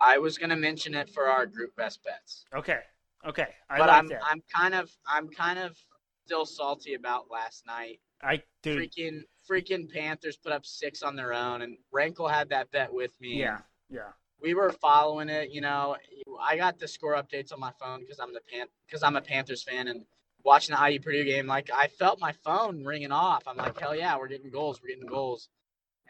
I 0.00 0.18
was 0.18 0.38
gonna 0.38 0.56
mention 0.56 0.94
it 0.94 1.10
for 1.10 1.28
our 1.28 1.46
group 1.46 1.74
best 1.76 2.04
bets, 2.04 2.44
Okay, 2.54 2.80
okay, 3.26 3.48
I 3.68 3.78
but 3.78 3.88
like 3.88 3.98
I'm 3.98 4.06
that. 4.08 4.20
I'm 4.24 4.42
kind 4.54 4.74
of 4.74 4.90
I'm 5.06 5.28
kind 5.28 5.58
of 5.58 5.76
still 6.24 6.46
salty 6.46 6.94
about 6.94 7.30
last 7.30 7.66
night. 7.66 8.00
I 8.22 8.42
dude, 8.62 8.78
Freaking 8.92 9.22
freaking 9.48 9.90
Panthers 9.90 10.36
put 10.36 10.52
up 10.52 10.66
six 10.66 11.02
on 11.02 11.16
their 11.16 11.32
own, 11.32 11.62
and 11.62 11.76
Rankle 11.92 12.28
had 12.28 12.50
that 12.50 12.70
bet 12.70 12.92
with 12.92 13.18
me. 13.20 13.40
yeah, 13.40 13.58
yeah. 13.90 14.10
we 14.40 14.54
were 14.54 14.70
following 14.70 15.28
it. 15.28 15.50
You 15.50 15.60
know, 15.60 15.96
I 16.40 16.56
got 16.56 16.78
the 16.78 16.88
score 16.88 17.14
updates 17.14 17.52
on 17.52 17.60
my 17.60 17.72
phone 17.80 18.00
because 18.00 18.18
I'm 18.20 18.32
the 18.32 18.40
pan 18.52 18.66
because 18.86 19.02
I'm 19.02 19.16
a 19.16 19.20
Panthers 19.20 19.62
fan 19.62 19.88
and 19.88 20.04
watching 20.44 20.74
the 20.74 20.90
IU 20.90 21.00
Purdue 21.00 21.24
game. 21.24 21.46
Like 21.46 21.70
I 21.74 21.88
felt 21.88 22.20
my 22.20 22.32
phone 22.44 22.84
ringing 22.84 23.12
off. 23.12 23.44
I'm 23.46 23.56
like, 23.56 23.78
hell 23.78 23.96
yeah, 23.96 24.16
we're 24.16 24.28
getting 24.28 24.50
goals, 24.50 24.80
we're 24.82 24.88
getting 24.88 25.08
goals. 25.08 25.48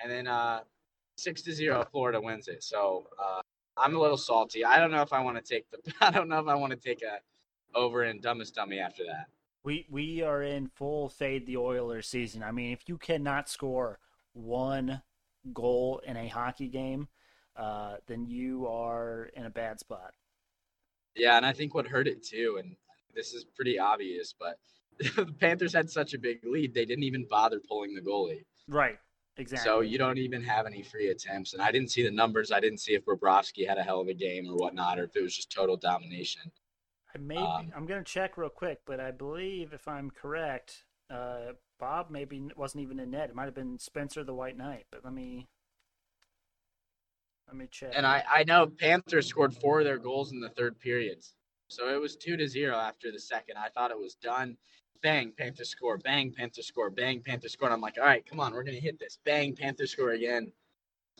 And 0.03 0.11
then 0.11 0.27
uh, 0.27 0.61
six 1.17 1.43
to 1.43 1.53
zero, 1.53 1.85
Florida 1.91 2.21
wins 2.21 2.49
it. 2.49 2.63
So 2.63 3.09
uh, 3.23 3.41
I'm 3.77 3.97
a 3.97 4.01
little 4.01 4.17
salty. 4.17 4.65
I 4.65 4.79
don't 4.79 4.91
know 4.91 5.03
if 5.03 5.13
I 5.13 5.21
want 5.21 5.37
to 5.37 5.43
take 5.43 5.67
the. 5.71 5.79
I 6.01 6.11
don't 6.11 6.29
know 6.29 6.39
if 6.39 6.49
I 6.49 6.55
want 6.55 6.73
to 6.73 6.79
take 6.79 7.03
a 7.03 7.19
over 7.77 8.05
in 8.05 8.21
dumbest 8.21 8.55
dummy 8.55 8.79
after 8.79 9.05
that. 9.05 9.27
We 9.69 9.85
we 9.91 10.23
are 10.23 10.43
in 10.43 10.69
full 10.69 11.11
fade 11.11 11.45
the 11.45 11.59
Oilers 11.59 12.09
season. 12.09 12.43
I 12.43 12.53
mean, 12.53 12.73
if 12.73 12.89
you 12.89 12.97
cannot 12.97 13.51
score 13.51 13.99
one 14.33 15.03
goal 15.53 16.01
in 16.07 16.17
a 16.17 16.27
hockey 16.27 16.69
game, 16.69 17.09
uh, 17.55 17.97
then 18.07 18.25
you 18.25 18.67
are 18.67 19.29
in 19.35 19.45
a 19.45 19.51
bad 19.51 19.79
spot. 19.79 20.15
Yeah, 21.15 21.37
and 21.37 21.45
I 21.45 21.53
think 21.53 21.75
what 21.75 21.87
hurt 21.87 22.09
it 22.09 22.25
too, 22.25 22.57
and 22.59 22.77
this 23.15 23.35
is 23.35 23.45
pretty 23.45 23.79
obvious, 23.79 24.35
but 24.41 24.59
the 25.17 25.35
Panthers 25.39 25.75
had 25.75 25.91
such 25.91 26.15
a 26.15 26.19
big 26.19 26.39
lead, 26.47 26.73
they 26.73 26.87
didn't 26.87 27.05
even 27.05 27.27
bother 27.29 27.61
pulling 27.69 27.95
the 27.95 28.01
goalie. 28.01 28.47
Right. 28.69 28.99
Exactly. 29.37 29.69
So 29.69 29.81
you 29.83 29.99
don't 29.99 30.17
even 30.17 30.43
have 30.45 30.65
any 30.65 30.83
free 30.83 31.09
attempts. 31.09 31.53
And 31.53 31.61
I 31.61 31.71
didn't 31.73 31.91
see 31.91 32.03
the 32.03 32.11
numbers. 32.11 32.53
I 32.53 32.59
didn't 32.59 32.79
see 32.79 32.95
if 32.95 33.05
Bobrovsky 33.05 33.69
had 33.69 33.77
a 33.77 33.83
hell 33.83 34.01
of 34.01 34.09
a 34.09 34.15
game 34.15 34.49
or 34.49 34.57
whatnot, 34.57 34.99
or 34.99 35.05
if 35.05 35.15
it 35.15 35.23
was 35.23 35.37
just 35.37 35.53
total 35.53 35.77
domination. 35.77 36.51
I 37.15 37.19
may 37.19 37.37
um, 37.37 37.73
I'm 37.75 37.87
going 37.87 38.03
to 38.03 38.11
check 38.11 38.37
real 38.37 38.51
quick, 38.51 38.81
but 38.87 39.01
I 39.01 39.11
believe 39.11 39.73
if 39.73 39.89
I'm 39.89 40.11
correct, 40.11 40.85
uh, 41.11 41.53
Bob 41.81 42.11
maybe 42.11 42.49
wasn't 42.57 42.83
even 42.83 43.01
in 43.01 43.11
net. 43.11 43.31
It 43.31 43.35
might 43.35 43.47
have 43.47 43.55
been 43.55 43.79
Spencer 43.79 44.25
the 44.25 44.35
White 44.35 44.57
Knight. 44.57 44.87
But 44.91 45.05
let 45.05 45.13
me 45.13 45.47
let 47.47 47.57
me 47.57 47.67
check. 47.71 47.93
And 47.95 48.07
I 48.07 48.25
I 48.31 48.45
know 48.45 48.67
Panthers 48.67 49.27
scored 49.27 49.55
four 49.55 49.81
of 49.81 49.85
their 49.85 49.99
goals 49.99 50.33
in 50.33 50.41
the 50.41 50.51
third 50.51 50.79
periods, 50.79 51.35
so 51.69 51.89
it 51.89 52.01
was 52.01 52.17
two 52.17 52.37
to 52.37 52.47
zero 52.47 52.77
after 52.77 53.11
the 53.11 53.21
second. 53.21 53.57
I 53.57 53.69
thought 53.69 53.91
it 53.91 53.99
was 53.99 54.15
done 54.15 54.57
bang, 55.03 55.33
Panther 55.37 55.65
score, 55.65 55.99
bang, 55.99 56.33
Panther 56.33 56.63
score, 56.63 56.91
bang, 56.91 57.23
Panther 57.23 57.49
score. 57.49 57.69
And 57.69 57.75
I'm 57.75 57.81
like, 57.81 57.99
all 57.99 58.05
right, 58.05 58.25
come 58.25 58.41
on, 58.41 58.53
we're 58.53 58.65
gonna 58.65 58.79
hit 58.79 58.99
this. 58.99 59.19
Bang, 59.25 59.55
Panther 59.55 59.87
score 59.87 60.11
again. 60.11 60.53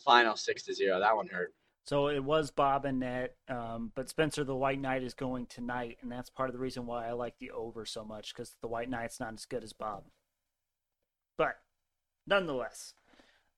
Final 0.03 0.35
six 0.35 0.63
to 0.63 0.73
zero. 0.73 0.99
That 0.99 1.15
one 1.15 1.27
hurt. 1.27 1.53
So 1.89 2.07
it 2.07 2.23
was 2.23 2.51
Bob 2.51 2.85
and 2.85 2.99
Net, 2.99 3.33
um, 3.47 3.91
but 3.95 4.09
Spencer 4.09 4.43
the 4.43 4.55
White 4.55 4.79
Knight 4.79 5.01
is 5.01 5.15
going 5.15 5.47
tonight, 5.47 5.97
and 6.03 6.11
that's 6.11 6.29
part 6.29 6.47
of 6.47 6.53
the 6.53 6.59
reason 6.59 6.85
why 6.85 7.07
I 7.07 7.13
like 7.13 7.39
the 7.39 7.49
over 7.49 7.83
so 7.83 8.05
much 8.05 8.31
because 8.31 8.55
the 8.61 8.67
White 8.67 8.91
Knight's 8.91 9.19
not 9.19 9.33
as 9.33 9.45
good 9.45 9.63
as 9.63 9.73
Bob. 9.73 10.03
But 11.35 11.55
nonetheless, 12.27 12.93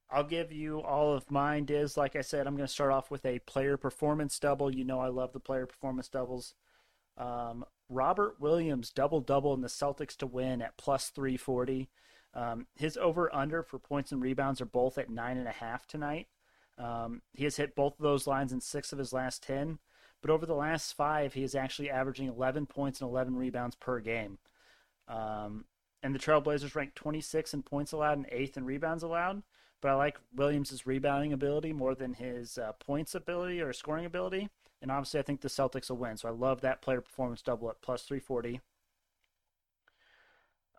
I'll 0.10 0.24
give 0.24 0.50
you 0.50 0.80
all 0.82 1.14
of 1.14 1.30
mine. 1.30 1.66
Is 1.68 1.98
like 1.98 2.16
I 2.16 2.22
said, 2.22 2.48
I'm 2.48 2.56
going 2.56 2.66
to 2.66 2.72
start 2.72 2.94
off 2.94 3.12
with 3.12 3.26
a 3.26 3.40
player 3.40 3.76
performance 3.76 4.40
double. 4.40 4.74
You 4.74 4.86
know 4.86 5.02
I 5.02 5.10
love 5.10 5.34
the 5.34 5.42
player 5.42 5.66
performance 5.66 6.08
doubles. 6.08 6.54
Um, 7.18 7.66
Robert 7.90 8.40
Williams 8.40 8.92
double 8.92 9.20
double 9.20 9.54
in 9.54 9.60
the 9.60 9.68
Celtics 9.68 10.16
to 10.16 10.26
win 10.26 10.62
at 10.62 10.78
plus 10.78 11.10
340. 11.10 11.90
Um, 12.34 12.68
his 12.78 12.96
over 12.96 13.30
under 13.36 13.62
for 13.62 13.78
points 13.78 14.14
and 14.14 14.22
rebounds 14.22 14.62
are 14.62 14.66
both 14.66 14.98
at 14.98 15.10
nine 15.10 15.36
and 15.36 15.50
a 15.50 15.52
half 15.52 15.86
tonight. 15.86 16.28
Um, 16.78 17.22
he 17.34 17.44
has 17.44 17.58
hit 17.58 17.76
both 17.76 17.94
of 18.00 18.04
those 18.04 18.28
lines 18.28 18.52
in 18.52 18.62
six 18.62 18.92
of 18.92 19.00
his 19.00 19.14
last 19.14 19.44
10, 19.44 19.80
but 20.22 20.32
over 20.32 20.46
the 20.46 20.56
last 20.56 20.94
five, 20.94 21.34
he 21.34 21.44
is 21.44 21.56
actually 21.56 21.90
averaging 21.90 22.28
11 22.28 22.66
points 22.68 23.02
and 23.02 23.10
11 23.10 23.36
rebounds 23.36 23.76
per 23.76 24.00
game. 24.00 24.38
Um, 25.08 25.66
and 26.04 26.16
the 26.16 26.20
Trailblazers 26.20 26.76
rank 26.76 26.96
26 26.96 27.54
in 27.54 27.64
points 27.64 27.92
allowed 27.92 28.18
and 28.18 28.28
eighth 28.32 28.58
in 28.58 28.66
rebounds 28.66 29.04
allowed. 29.04 29.44
But 29.82 29.92
I 29.92 29.94
like 29.96 30.20
Williams' 30.36 30.86
rebounding 30.86 31.34
ability 31.34 31.74
more 31.74 31.96
than 31.96 32.14
his 32.14 32.58
uh, 32.58 32.74
points 32.74 33.16
ability 33.16 33.62
or 33.62 33.74
scoring 33.74 34.06
ability. 34.06 34.50
And 34.82 34.92
obviously, 34.92 35.20
I 35.20 35.24
think 35.24 35.42
the 35.42 35.48
Celtics 35.48 35.90
will 35.90 35.98
win. 35.98 36.18
So 36.18 36.30
I 36.30 36.32
love 36.32 36.62
that 36.62 36.82
player 36.82 37.02
performance 37.02 37.42
double 37.42 37.70
at 37.70 37.82
plus 37.82 38.04
340. 38.04 38.62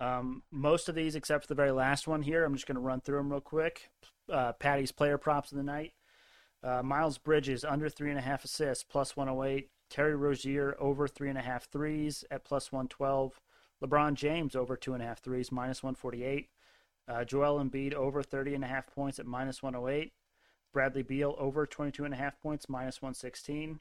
Um, 0.01 0.43
most 0.51 0.89
of 0.89 0.95
these, 0.95 1.15
except 1.15 1.45
for 1.45 1.49
the 1.49 1.55
very 1.55 1.71
last 1.71 2.09
one 2.09 2.23
here, 2.23 2.45
I'm 2.45 2.55
just 2.55 2.67
going 2.67 2.77
to 2.77 2.81
run 2.81 3.01
through 3.01 3.19
them 3.19 3.31
real 3.31 3.41
quick. 3.41 3.91
Uh, 4.31 4.53
Patty's 4.53 4.93
player 4.93 5.19
props 5.19 5.53
of 5.53 5.59
the 5.59 5.65
night. 5.65 5.93
Uh, 6.63 6.83
Miles 6.83 7.19
Bridges 7.19 7.65
under 7.65 7.89
three 7.89 8.11
and 8.11 8.19
a 8.19 8.23
half 8.23 8.45
assists, 8.45 8.85
plus 8.85 9.17
108. 9.17 9.69
Terry 9.91 10.17
Rozier 10.17 10.75
over 10.79 11.07
three 11.07 11.29
and 11.29 11.39
a 11.39 11.43
half 11.43 11.69
threes 11.71 12.25
at 12.31 12.45
plus 12.45 12.73
112. 12.73 13.41
LeBron 13.83 14.15
James 14.15 14.57
over 14.57 14.77
two 14.77 14.95
and 14.95 15.03
a 15.03 15.07
half 15.07 15.21
threes, 15.21 15.53
minus 15.53 15.83
148. 15.83 16.49
Uh, 17.09 17.25
Joel 17.25 17.63
Embiid 17.63 17.95
over 17.95 18.23
30 18.23 18.55
and 18.55 18.65
a 18.65 18.69
half 18.69 18.87
points 18.87 19.19
at 19.19 19.27
minus 19.27 19.63
108. 19.63 20.13
Bradley 20.73 21.03
Beal 21.03 21.35
over 21.39 21.67
22 21.67 22.05
and 22.05 22.15
a 22.15 22.17
half 22.17 22.41
points, 22.41 22.69
minus 22.69 23.03
116. 23.03 23.81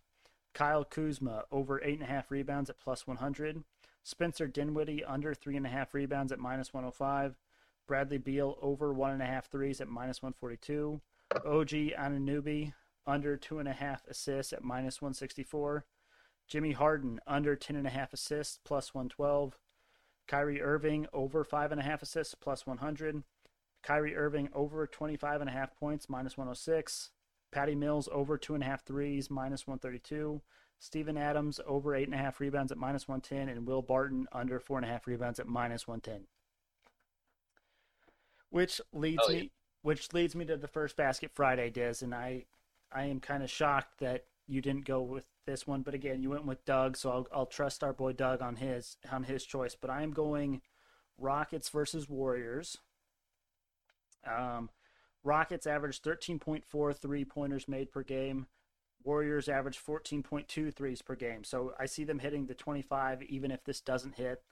Kyle 0.53 0.83
Kuzma 0.83 1.43
over 1.51 1.79
8.5 1.79 2.25
rebounds 2.29 2.69
at 2.69 2.79
plus 2.79 3.07
100. 3.07 3.63
Spencer 4.03 4.47
Dinwiddie 4.47 5.03
under 5.03 5.33
3.5 5.33 5.93
rebounds 5.93 6.31
at 6.31 6.39
minus 6.39 6.73
105. 6.73 7.35
Bradley 7.87 8.17
Beal 8.17 8.57
over 8.61 8.93
one 8.93 9.11
and 9.11 9.21
a 9.21 9.25
half 9.25 9.49
threes 9.49 9.81
at 9.81 9.87
minus 9.87 10.21
142. 10.21 11.01
OG 11.33 11.69
Anunoby 11.97 12.73
under 13.05 13.37
2.5 13.37 14.07
assists 14.07 14.53
at 14.53 14.63
minus 14.63 15.01
164. 15.01 15.85
Jimmy 16.47 16.71
Harden 16.73 17.19
under 17.25 17.55
10.5 17.55 18.13
assists 18.13 18.59
plus 18.63 18.93
112. 18.93 19.57
Kyrie 20.27 20.61
Irving 20.61 21.07
over 21.13 21.43
5.5 21.43 22.01
assists 22.01 22.35
plus 22.35 22.65
100. 22.65 23.23
Kyrie 23.83 24.15
Irving 24.15 24.49
over 24.53 24.87
25.5 24.87 25.69
points 25.79 26.09
minus 26.09 26.37
106. 26.37 27.11
Patty 27.51 27.75
Mills 27.75 28.07
over 28.11 28.37
two 28.37 28.53
and 28.53 28.63
a 28.63 28.65
half 28.65 28.85
threes, 28.85 29.29
minus 29.29 29.67
132. 29.67 30.41
Steven 30.81 31.15
Adams 31.15 31.59
over 31.67 31.93
eight 31.93 32.07
and 32.07 32.15
a 32.15 32.17
half 32.17 32.39
rebounds 32.39 32.71
at 32.71 32.77
minus 32.77 33.07
110, 33.07 33.55
and 33.55 33.67
Will 33.67 33.83
Barton 33.83 34.27
under 34.31 34.59
four 34.59 34.79
and 34.79 34.85
a 34.85 34.89
half 34.89 35.05
rebounds 35.05 35.39
at 35.39 35.47
minus 35.47 35.87
110. 35.87 36.25
Which 38.49 38.81
leads 38.91 39.21
oh, 39.23 39.31
yeah. 39.31 39.41
me, 39.41 39.51
which 39.83 40.11
leads 40.11 40.35
me 40.35 40.43
to 40.45 40.57
the 40.57 40.67
first 40.67 40.97
basket 40.97 41.29
Friday, 41.35 41.69
Diz, 41.69 42.01
and 42.01 42.15
I, 42.15 42.45
I 42.91 43.03
am 43.03 43.19
kind 43.19 43.43
of 43.43 43.49
shocked 43.51 43.99
that 43.99 44.25
you 44.47 44.59
didn't 44.59 44.85
go 44.85 45.03
with 45.03 45.25
this 45.45 45.67
one, 45.67 45.83
but 45.83 45.93
again, 45.93 46.23
you 46.23 46.31
went 46.31 46.47
with 46.47 46.65
Doug, 46.65 46.97
so 46.97 47.11
I'll, 47.11 47.27
I'll 47.31 47.45
trust 47.45 47.83
our 47.83 47.93
boy 47.93 48.13
Doug 48.13 48.41
on 48.41 48.55
his 48.55 48.97
on 49.11 49.23
his 49.25 49.45
choice. 49.45 49.75
But 49.79 49.91
I 49.91 50.01
am 50.01 50.11
going 50.11 50.61
Rockets 51.19 51.69
versus 51.69 52.09
Warriors. 52.09 52.77
Um, 54.25 54.71
Rockets 55.23 55.67
average 55.67 56.01
13.4 56.01 56.97
three 56.97 57.23
pointers 57.23 57.67
made 57.67 57.91
per 57.91 58.01
game. 58.01 58.47
Warriors 59.03 59.49
average 59.49 59.79
14.2 59.83 60.73
threes 60.73 61.01
per 61.01 61.15
game. 61.15 61.43
So 61.43 61.73
I 61.79 61.85
see 61.85 62.03
them 62.03 62.19
hitting 62.19 62.45
the 62.45 62.53
25 62.53 63.23
even 63.23 63.51
if 63.51 63.63
this 63.63 63.81
doesn't 63.81 64.15
hit. 64.15 64.43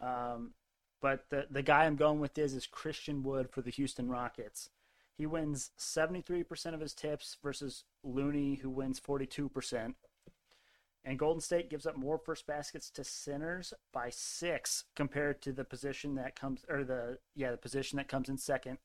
Um, 0.00 0.52
but 1.00 1.26
the 1.30 1.46
the 1.50 1.62
guy 1.62 1.84
I'm 1.84 1.96
going 1.96 2.20
with 2.20 2.38
is 2.38 2.54
is 2.54 2.66
Christian 2.66 3.22
Wood 3.22 3.50
for 3.50 3.62
the 3.62 3.70
Houston 3.70 4.08
Rockets. 4.08 4.70
He 5.16 5.26
wins 5.26 5.72
73% 5.78 6.74
of 6.74 6.80
his 6.80 6.94
tips 6.94 7.36
versus 7.42 7.84
Looney 8.04 8.56
who 8.56 8.70
wins 8.70 9.00
42%. 9.00 9.94
And 11.04 11.18
Golden 11.18 11.40
State 11.40 11.70
gives 11.70 11.86
up 11.86 11.96
more 11.96 12.18
first 12.18 12.46
baskets 12.46 12.90
to 12.90 13.02
centers 13.02 13.72
by 13.92 14.10
6 14.10 14.84
compared 14.94 15.42
to 15.42 15.52
the 15.52 15.64
position 15.64 16.14
that 16.16 16.36
comes 16.36 16.64
or 16.68 16.84
the 16.84 17.18
yeah, 17.34 17.50
the 17.50 17.56
position 17.56 17.96
that 17.96 18.08
comes 18.08 18.28
in 18.28 18.38
second 18.38 18.78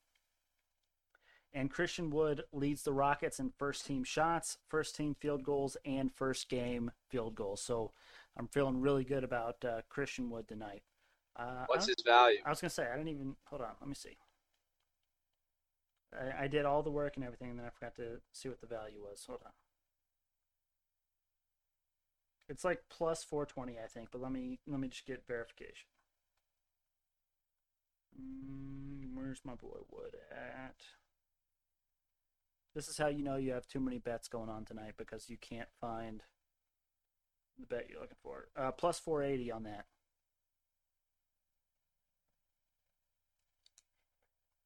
and 1.53 1.69
Christian 1.69 2.09
Wood 2.09 2.43
leads 2.51 2.83
the 2.83 2.93
Rockets 2.93 3.39
in 3.39 3.51
first 3.57 3.85
team 3.85 4.03
shots, 4.03 4.57
first 4.69 4.95
team 4.95 5.15
field 5.19 5.43
goals, 5.43 5.77
and 5.85 6.11
first 6.13 6.49
game 6.49 6.91
field 7.09 7.35
goals. 7.35 7.61
So 7.61 7.91
I'm 8.37 8.47
feeling 8.47 8.81
really 8.81 9.03
good 9.03 9.23
about 9.23 9.63
uh, 9.63 9.81
Christian 9.89 10.29
Wood 10.29 10.47
tonight. 10.47 10.81
Uh, 11.35 11.65
What's 11.67 11.87
his 11.87 12.03
value? 12.05 12.39
I 12.45 12.49
was 12.49 12.61
gonna 12.61 12.69
say 12.69 12.87
I 12.91 12.95
didn't 12.95 13.09
even 13.09 13.35
hold 13.45 13.61
on. 13.61 13.71
Let 13.79 13.87
me 13.87 13.95
see. 13.95 14.17
I, 16.13 16.43
I, 16.43 16.47
did 16.47 16.65
all 16.65 16.83
the 16.83 16.91
work 16.91 17.15
and 17.15 17.25
everything, 17.25 17.49
and 17.49 17.59
then 17.59 17.65
I 17.65 17.69
forgot 17.69 17.95
to 17.95 18.21
see 18.31 18.49
what 18.49 18.61
the 18.61 18.67
value 18.67 19.01
was. 19.01 19.23
Hold 19.27 19.39
on. 19.45 19.51
It's 22.49 22.63
like 22.63 22.83
plus 22.89 23.23
420, 23.23 23.79
I 23.83 23.87
think. 23.87 24.09
But 24.11 24.21
let 24.21 24.31
me 24.31 24.59
let 24.67 24.79
me 24.79 24.87
just 24.87 25.05
get 25.05 25.25
verification. 25.27 25.87
Mm, 28.19 29.15
where's 29.15 29.41
my 29.43 29.55
boy 29.55 29.79
Wood 29.91 30.15
at? 30.31 30.75
This 32.75 32.87
is 32.87 32.97
how 32.97 33.07
you 33.07 33.23
know 33.23 33.35
you 33.35 33.51
have 33.51 33.67
too 33.67 33.79
many 33.79 33.99
bets 33.99 34.27
going 34.27 34.49
on 34.49 34.65
tonight 34.65 34.93
because 34.97 35.29
you 35.29 35.37
can't 35.37 35.69
find 35.79 36.23
the 37.59 37.67
bet 37.67 37.87
you're 37.89 38.01
looking 38.01 38.17
for. 38.23 38.47
Uh, 38.57 38.71
plus 38.71 38.99
480 38.99 39.51
on 39.51 39.63
that. 39.63 39.85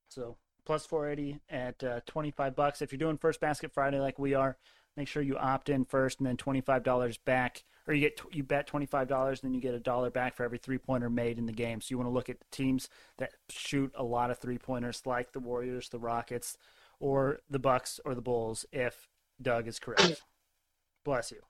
So 0.10 0.38
plus 0.66 0.86
480 0.86 1.40
at 1.50 1.84
uh, 1.84 2.00
25 2.06 2.56
bucks. 2.56 2.82
If 2.82 2.92
you're 2.92 2.98
doing 2.98 3.18
first 3.18 3.42
basket 3.42 3.72
Friday 3.74 4.00
like 4.00 4.18
we 4.18 4.34
are, 4.34 4.58
make 4.96 5.08
sure 5.08 5.22
you 5.22 5.38
opt 5.38 5.70
in 5.70 5.86
first 5.86 6.20
and 6.20 6.28
then 6.28 6.38
$25 6.38 7.18
back 7.26 7.64
or 7.88 7.94
you 7.94 8.02
get 8.02 8.20
you 8.32 8.44
bet 8.44 8.70
$25 8.70 9.30
and 9.30 9.38
then 9.44 9.54
you 9.54 9.62
get 9.62 9.74
a 9.74 9.80
dollar 9.80 10.10
back 10.10 10.36
for 10.36 10.44
every 10.44 10.58
three 10.58 10.78
pointer 10.78 11.10
made 11.10 11.38
in 11.38 11.46
the 11.46 11.54
game. 11.54 11.82
So 11.82 11.88
you 11.92 11.98
want 11.98 12.10
to 12.10 12.14
look 12.14 12.30
at 12.30 12.38
teams 12.52 12.90
that 13.18 13.32
shoot 13.50 13.92
a 13.96 14.04
lot 14.04 14.32
of 14.32 14.40
three 14.40 14.58
pointers 14.58 15.04
like 15.06 15.32
the 15.34 15.40
Warriors, 15.40 15.90
the 15.90 16.00
Rockets, 16.00 16.58
or 17.00 17.40
the 17.50 17.60
Bucks 17.60 18.00
or 18.06 18.16
the 18.16 18.22
Bulls 18.22 18.66
if 18.72 19.08
Doug 19.42 19.68
is 19.68 19.80
correct. 19.80 20.22
Bless 21.06 21.32
you. 21.32 21.42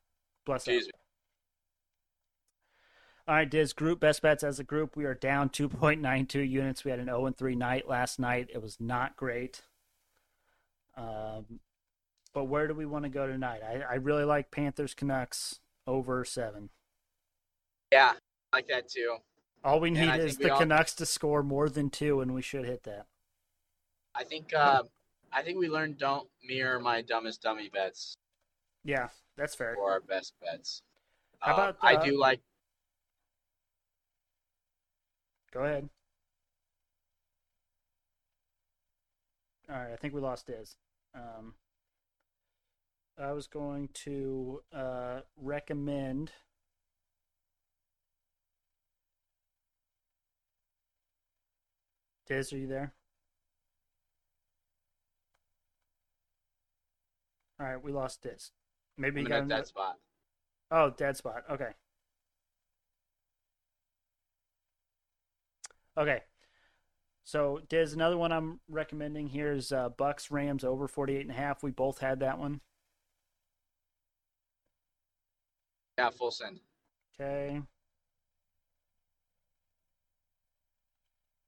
Bless 0.45 0.67
you. 0.67 0.81
All 3.27 3.35
right, 3.35 3.49
Diz, 3.49 3.73
group 3.73 3.99
best 3.99 4.21
bets 4.21 4.43
as 4.43 4.59
a 4.59 4.63
group. 4.63 4.95
We 4.95 5.03
are 5.03 5.13
down 5.13 5.49
2.92 5.49 6.49
units. 6.49 6.85
We 6.85 6.91
had 6.91 6.99
an 6.99 7.07
0 7.07 7.33
3 7.37 7.55
night 7.55 7.87
last 7.87 8.19
night. 8.19 8.49
It 8.53 8.61
was 8.61 8.77
not 8.79 9.17
great. 9.17 9.63
Um, 10.95 11.59
but 12.33 12.45
where 12.45 12.67
do 12.67 12.73
we 12.73 12.85
want 12.85 13.03
to 13.03 13.09
go 13.09 13.27
tonight? 13.27 13.61
I, 13.67 13.81
I 13.81 13.95
really 13.95 14.23
like 14.23 14.49
Panthers 14.51 14.93
Canucks 14.93 15.59
over 15.85 16.23
seven. 16.23 16.69
Yeah, 17.91 18.13
I 18.53 18.57
like 18.57 18.67
that 18.67 18.89
too. 18.89 19.17
All 19.63 19.79
we 19.79 19.91
need 19.91 20.15
is 20.19 20.37
the 20.37 20.51
all- 20.51 20.59
Canucks 20.59 20.93
to 20.95 21.05
score 21.05 21.43
more 21.43 21.67
than 21.67 21.89
two, 21.89 22.21
and 22.21 22.33
we 22.33 22.41
should 22.41 22.65
hit 22.65 22.83
that. 22.83 23.07
I 24.15 24.23
think 24.23 24.53
uh, 24.53 24.83
I 25.31 25.41
think 25.43 25.57
we 25.59 25.69
learned 25.69 25.97
don't 25.97 26.27
mirror 26.43 26.79
my 26.79 27.01
dumbest 27.01 27.41
dummy 27.41 27.69
bets 27.69 28.17
Yeah, 28.83 29.09
that's 29.35 29.55
fair. 29.55 29.75
for 29.75 29.91
our 29.91 29.99
best 30.01 30.33
bets. 30.41 30.81
How 31.39 31.53
Um, 31.53 31.59
about, 31.59 31.77
I 31.81 31.95
uh, 31.95 32.05
do 32.05 32.19
like 32.19 32.41
Go 35.51 35.61
ahead. 35.63 35.89
All 39.69 39.75
right, 39.75 39.91
I 39.91 39.95
think 39.97 40.13
we 40.13 40.21
lost 40.21 40.47
Diz. 40.47 40.75
Um, 41.13 41.55
I 43.17 43.31
was 43.33 43.47
going 43.47 43.89
to 44.05 44.61
uh, 44.73 45.21
recommend. 45.35 46.31
Diz, 52.27 52.53
are 52.53 52.57
you 52.57 52.67
there? 52.67 52.93
All 57.59 57.65
right, 57.65 57.83
we 57.83 57.91
lost 57.91 58.21
Diz. 58.21 58.51
Maybe 58.97 59.21
you 59.21 59.27
got 59.27 59.43
another... 59.43 59.61
that 59.61 59.67
spot. 59.67 59.95
Oh, 60.69 60.91
dead 60.95 61.17
spot. 61.17 61.43
Okay. 61.49 61.69
Okay. 65.97 66.21
So, 67.23 67.59
Diz, 67.67 67.93
another 67.93 68.17
one 68.17 68.31
I'm 68.31 68.59
recommending 68.69 69.27
here 69.27 69.51
is 69.51 69.71
uh, 69.71 69.89
Bucs 69.89 70.31
Rams 70.31 70.63
over 70.63 70.87
48 70.87 71.21
and 71.21 71.31
a 71.31 71.33
half. 71.33 71.63
We 71.63 71.71
both 71.71 71.99
had 71.99 72.19
that 72.19 72.37
one. 72.37 72.61
Yeah, 75.97 76.11
full 76.11 76.31
send. 76.31 76.59
Okay. 77.19 77.61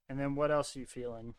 And 0.09 0.19
then 0.19 0.33
what 0.33 0.51
else 0.51 0.75
are 0.75 0.79
you 0.79 0.87
feeling? 0.87 1.35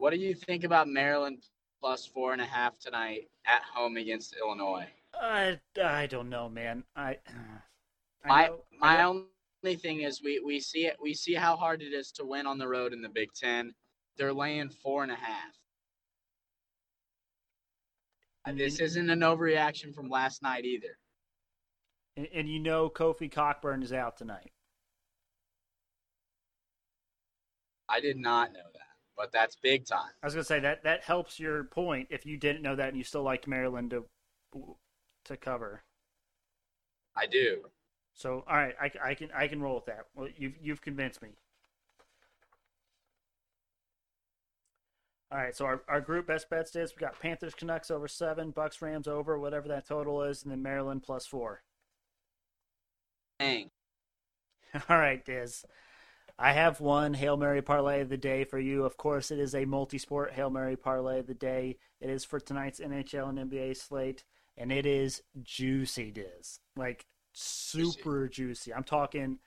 What 0.00 0.14
do 0.14 0.16
you 0.18 0.34
think 0.34 0.64
about 0.64 0.88
Maryland 0.88 1.42
plus 1.78 2.06
four 2.06 2.32
and 2.32 2.40
a 2.40 2.46
half 2.46 2.78
tonight 2.78 3.28
at 3.46 3.60
home 3.74 3.98
against 3.98 4.34
Illinois? 4.34 4.86
I, 5.20 5.60
I 5.84 6.06
don't 6.06 6.30
know, 6.30 6.48
man. 6.48 6.84
I, 6.96 7.18
I 8.24 8.28
My 8.28 8.46
know- 8.46 8.64
my 8.80 8.96
know- 8.96 9.26
only 9.62 9.76
thing 9.76 10.00
is 10.00 10.22
we, 10.24 10.40
we 10.42 10.58
see 10.58 10.86
it 10.86 10.96
we 11.02 11.12
see 11.12 11.34
how 11.34 11.54
hard 11.54 11.82
it 11.82 11.92
is 11.92 12.12
to 12.12 12.24
win 12.24 12.46
on 12.46 12.56
the 12.56 12.66
road 12.66 12.94
in 12.94 13.02
the 13.02 13.10
Big 13.10 13.28
Ten. 13.34 13.74
They're 14.16 14.32
laying 14.32 14.70
four 14.70 15.02
and 15.02 15.12
a 15.12 15.16
half. 15.16 15.52
And 18.46 18.58
this 18.58 18.80
isn't 18.80 19.10
an 19.10 19.20
overreaction 19.20 19.94
from 19.94 20.08
last 20.08 20.42
night 20.42 20.64
either. 20.64 20.96
and, 22.16 22.26
and 22.32 22.48
you 22.48 22.58
know 22.58 22.88
Kofi 22.88 23.30
Cockburn 23.30 23.82
is 23.82 23.92
out 23.92 24.16
tonight. 24.16 24.50
I 27.86 28.00
did 28.00 28.16
not 28.16 28.54
know 28.54 28.69
but 29.20 29.30
that's 29.32 29.54
big 29.54 29.84
time. 29.84 30.08
I 30.22 30.26
was 30.26 30.32
gonna 30.32 30.44
say 30.44 30.60
that 30.60 30.82
that 30.84 31.02
helps 31.02 31.38
your 31.38 31.64
point 31.64 32.08
if 32.10 32.24
you 32.24 32.38
didn't 32.38 32.62
know 32.62 32.74
that 32.74 32.88
and 32.88 32.96
you 32.96 33.04
still 33.04 33.22
liked 33.22 33.46
Maryland 33.46 33.90
to 33.90 34.06
to 35.26 35.36
cover. 35.36 35.82
I 37.14 37.26
do. 37.26 37.66
So 38.14 38.44
all 38.48 38.56
right, 38.56 38.74
I, 38.80 38.90
I 39.04 39.14
can 39.14 39.28
I 39.36 39.46
can 39.46 39.60
roll 39.60 39.74
with 39.74 39.84
that. 39.84 40.06
Well, 40.14 40.28
you've 40.34 40.54
you've 40.62 40.80
convinced 40.80 41.20
me. 41.20 41.28
All 45.30 45.38
right, 45.38 45.54
so 45.54 45.66
our, 45.66 45.82
our 45.86 46.00
group 46.00 46.26
best 46.26 46.48
bets 46.48 46.74
is 46.74 46.92
we 46.96 47.00
got 47.00 47.20
Panthers 47.20 47.54
Canucks 47.54 47.90
over 47.90 48.08
seven, 48.08 48.52
Bucs 48.52 48.80
Rams 48.80 49.06
over 49.06 49.38
whatever 49.38 49.68
that 49.68 49.86
total 49.86 50.22
is, 50.22 50.42
and 50.42 50.50
then 50.50 50.62
Maryland 50.62 51.02
plus 51.04 51.26
four. 51.26 51.62
Dang. 53.38 53.70
All 54.88 54.98
right, 54.98 55.24
Diz. 55.24 55.64
I 56.42 56.52
have 56.54 56.80
one 56.80 57.12
Hail 57.12 57.36
Mary 57.36 57.60
parlay 57.60 58.00
of 58.00 58.08
the 58.08 58.16
day 58.16 58.44
for 58.44 58.58
you. 58.58 58.84
Of 58.84 58.96
course, 58.96 59.30
it 59.30 59.38
is 59.38 59.54
a 59.54 59.66
multi-sport 59.66 60.32
Hail 60.32 60.48
Mary 60.48 60.74
parlay 60.74 61.18
of 61.18 61.26
the 61.26 61.34
day. 61.34 61.76
It 62.00 62.08
is 62.08 62.24
for 62.24 62.40
tonight's 62.40 62.80
NHL 62.80 63.28
and 63.28 63.50
NBA 63.50 63.76
slate, 63.76 64.24
and 64.56 64.72
it 64.72 64.86
is 64.86 65.22
juicy, 65.42 66.10
Diz. 66.10 66.60
Like 66.76 67.04
super 67.34 68.26
juicy. 68.26 68.72
I'm 68.72 68.84
talking. 68.84 69.38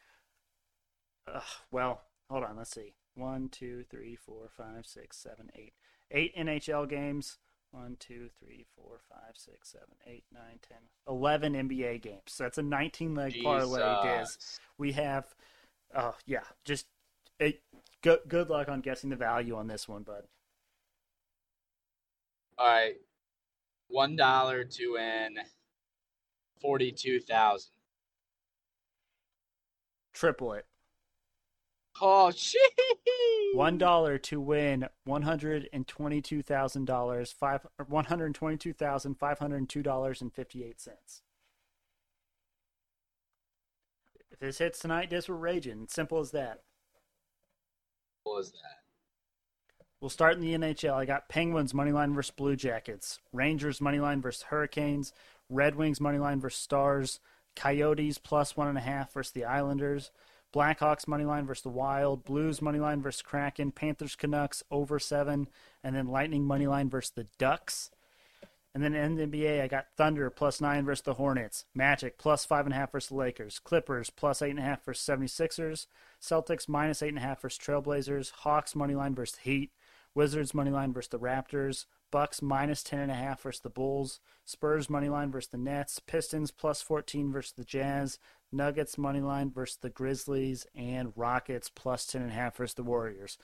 Uh, 1.28 1.42
well, 1.72 2.02
hold 2.30 2.44
on. 2.44 2.58
Let's 2.58 2.72
see. 2.72 2.94
One, 3.16 3.50
two, 3.50 3.86
three, 3.90 4.16
four, 4.16 4.50
five, 4.56 4.86
six, 4.86 5.18
seven, 5.18 5.50
eight. 5.56 5.74
Eight 6.12 6.36
NHL 6.36 6.88
games. 6.88 7.40
One, 7.72 7.98
two, 8.00 8.30
three, 8.40 8.68
four, 8.76 9.00
five, 9.10 9.34
six, 9.36 9.72
seven, 9.72 9.96
eight, 10.06 10.26
nine, 10.32 10.60
ten, 10.68 10.78
eleven 11.08 11.54
NBA 11.54 12.04
games. 12.04 12.22
So 12.28 12.44
that's 12.44 12.60
a 12.60 12.64
19 12.64 13.16
leg 13.16 13.42
parlay, 13.42 14.20
Diz 14.20 14.60
we 14.78 14.92
have 14.92 15.34
oh 15.96 16.16
yeah 16.26 16.44
just 16.66 16.86
it, 17.40 17.62
good, 18.02 18.20
good 18.28 18.50
luck 18.50 18.70
on 18.70 18.82
guessing 18.82 19.10
the 19.10 19.16
value 19.16 19.56
on 19.56 19.68
this 19.68 19.88
one 19.88 20.04
bud 20.04 20.24
All 22.58 22.68
right. 22.68 22.96
One 23.88 24.16
dollar 24.16 24.64
to 24.64 24.94
win 24.94 25.38
forty-two 26.62 27.20
thousand. 27.20 27.72
triple 30.14 30.54
it 30.54 30.66
Oh 32.02 32.32
shit! 32.32 32.60
one 33.54 33.78
dollar 33.78 34.18
to 34.18 34.42
win 34.42 34.88
one 35.06 35.22
hundred 35.22 35.70
and 35.74 35.88
twenty-two 35.88 36.42
thousand 36.42 36.86
dollars 36.86 37.32
five 37.32 37.66
one 37.88 38.06
hundred 38.06 38.34
twenty-two 38.34 38.74
thousand 38.74 39.16
five 39.20 39.38
hundred 39.40 39.70
two 39.70 39.84
dollars 39.84 40.22
and 40.22 40.34
fifty-eight 40.34 40.82
cents 40.82 41.22
if 44.32 44.33
this 44.44 44.58
hits 44.58 44.80
tonight 44.80 45.10
this 45.10 45.30
we're 45.30 45.36
raging 45.36 45.88
simple 45.90 46.20
as 46.20 46.32
that 46.32 46.60
What 48.24 48.38
was 48.38 48.52
that? 48.52 48.80
We'll 50.02 50.10
start 50.10 50.36
in 50.36 50.42
the 50.42 50.54
NHL. 50.54 50.96
I 50.96 51.06
got 51.06 51.30
Penguins 51.30 51.74
money 51.74 51.94
line 51.94 52.14
versus 52.14 52.32
Blue 52.32 52.58
Jackets, 52.58 53.20
Rangers 53.32 53.80
money 53.80 54.02
line 54.02 54.22
versus 54.22 54.44
Hurricanes, 54.44 55.14
Red 55.50 55.76
Wings 55.76 56.02
money 56.02 56.18
line 56.18 56.42
versus 56.42 56.60
Stars, 56.60 57.22
Coyotes 57.56 58.18
plus 58.18 58.58
one 58.58 58.68
and 58.68 58.78
a 58.78 58.82
half 58.82 59.14
versus 59.14 59.32
the 59.32 59.46
Islanders, 59.46 60.12
Blackhawks 60.54 61.08
money 61.08 61.24
line 61.24 61.46
versus 61.46 61.64
the 61.64 61.70
Wild, 61.70 62.26
Blues 62.26 62.62
money 62.62 62.80
line 62.80 63.02
versus 63.02 63.22
Kraken, 63.22 63.72
Panthers 63.72 64.18
Canucks 64.18 64.62
over 64.70 65.00
seven, 65.00 65.48
and 65.86 65.96
then 65.96 66.08
Lightning 66.08 66.44
money 66.44 66.68
line 66.68 66.90
versus 66.90 67.12
the 67.16 67.28
Ducks. 67.38 67.90
And 68.74 68.84
then 68.84 68.96
in 68.96 69.16
the 69.16 69.28
NBA, 69.28 69.62
I 69.62 69.68
got 69.68 69.88
Thunder 69.96 70.30
plus 70.32 70.60
nine 70.60 70.84
versus 70.84 71.04
the 71.04 71.14
Hornets, 71.14 71.66
Magic 71.76 72.18
plus 72.18 72.44
five 72.44 72.66
and 72.66 72.74
a 72.74 72.78
half 72.78 72.92
versus 72.92 73.10
the 73.10 73.16
Lakers, 73.16 73.60
Clippers 73.60 74.10
plus 74.10 74.42
eight 74.42 74.50
and 74.50 74.60
a 74.60 74.64
half 74.64 74.84
versus 74.84 75.06
76ers, 75.06 75.86
Celtics 76.20 76.68
minus 76.68 77.04
eight 77.04 77.10
and 77.10 77.20
a 77.20 77.22
half 77.22 77.42
versus 77.42 77.60
Trailblazers, 77.64 78.32
Hawks 78.32 78.76
money 78.76 78.96
line 78.96 79.14
versus 79.14 79.40
Heat, 79.44 79.72
Wizards 80.16 80.56
money 80.56 80.72
line 80.72 80.92
versus 80.92 81.10
the 81.10 81.20
Raptors, 81.20 81.86
Bucks 82.10 82.42
minus 82.42 82.84
ten 82.84 83.00
and 83.00 83.12
a 83.12 83.16
half 83.16 83.42
versus 83.42 83.62
the 83.62 83.70
Bulls, 83.70 84.20
Spurs 84.46 84.90
money 84.90 85.10
line 85.10 85.32
versus 85.32 85.50
the 85.50 85.58
Nets, 85.58 86.00
Pistons 86.00 86.52
plus 86.52 86.82
fourteen 86.82 87.32
versus 87.32 87.54
the 87.54 87.64
Jazz, 87.64 88.18
Nuggets 88.52 88.98
money 88.98 89.22
line 89.22 89.52
versus 89.52 89.78
the 89.78 89.90
Grizzlies, 89.90 90.66
and 90.76 91.14
Rockets 91.16 91.70
plus 91.70 92.06
ten 92.06 92.22
and 92.22 92.32
a 92.32 92.34
half 92.36 92.58
versus 92.58 92.76
the 92.76 92.84
Warriors. 92.84 93.38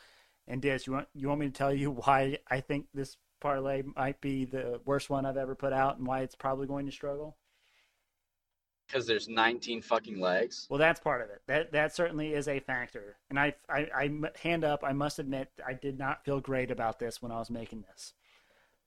And 0.47 0.61
Diz, 0.61 0.87
you 0.87 0.93
want 0.93 1.07
you 1.13 1.27
want 1.27 1.39
me 1.39 1.47
to 1.47 1.51
tell 1.51 1.73
you 1.73 1.91
why 2.05 2.39
I 2.49 2.61
think 2.61 2.87
this 2.93 3.17
parlay 3.39 3.83
might 3.95 4.19
be 4.21 4.45
the 4.45 4.79
worst 4.85 5.09
one 5.09 5.25
I've 5.25 5.37
ever 5.37 5.55
put 5.55 5.73
out, 5.73 5.97
and 5.97 6.05
why 6.07 6.21
it's 6.21 6.35
probably 6.35 6.67
going 6.67 6.85
to 6.85 6.91
struggle? 6.91 7.35
Because 8.87 9.05
there's 9.05 9.27
19 9.29 9.83
fucking 9.83 10.19
legs. 10.19 10.65
Well, 10.69 10.79
that's 10.79 10.99
part 10.99 11.21
of 11.21 11.29
it. 11.29 11.41
That 11.45 11.71
that 11.73 11.95
certainly 11.95 12.33
is 12.33 12.47
a 12.47 12.59
factor. 12.59 13.17
And 13.29 13.39
I, 13.39 13.53
I, 13.69 13.87
I 13.95 14.09
hand 14.41 14.63
up. 14.63 14.83
I 14.83 14.93
must 14.93 15.19
admit, 15.19 15.49
I 15.65 15.73
did 15.73 15.99
not 15.99 16.25
feel 16.25 16.39
great 16.39 16.71
about 16.71 16.97
this 16.97 17.21
when 17.21 17.31
I 17.31 17.37
was 17.37 17.51
making 17.51 17.83
this. 17.87 18.13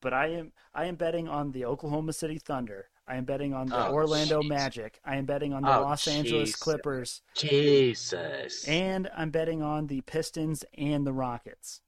But 0.00 0.12
I 0.12 0.26
am 0.30 0.52
I 0.74 0.86
am 0.86 0.96
betting 0.96 1.28
on 1.28 1.52
the 1.52 1.64
Oklahoma 1.64 2.12
City 2.14 2.38
Thunder. 2.38 2.88
I 3.06 3.14
am 3.14 3.24
betting 3.24 3.54
on 3.54 3.68
the 3.68 3.86
Oh, 3.88 3.92
Orlando 3.92 4.42
jeez. 4.42 4.48
Magic. 4.48 4.98
I 5.04 5.16
am 5.16 5.24
betting 5.24 5.52
on 5.52 5.62
the 5.62 5.76
Oh, 5.76 5.82
Los 5.82 6.08
Angeles. 6.08 6.56
Clippers, 6.56 7.22
Jesus. 7.36 8.66
and 8.66 9.08
I'm 9.16 9.30
betting 9.30 9.62
on 9.62 9.86
the 9.86 10.00
Pistons 10.00 10.64
and 10.76 11.06
the 11.06 11.12
Rockets. 11.12 11.80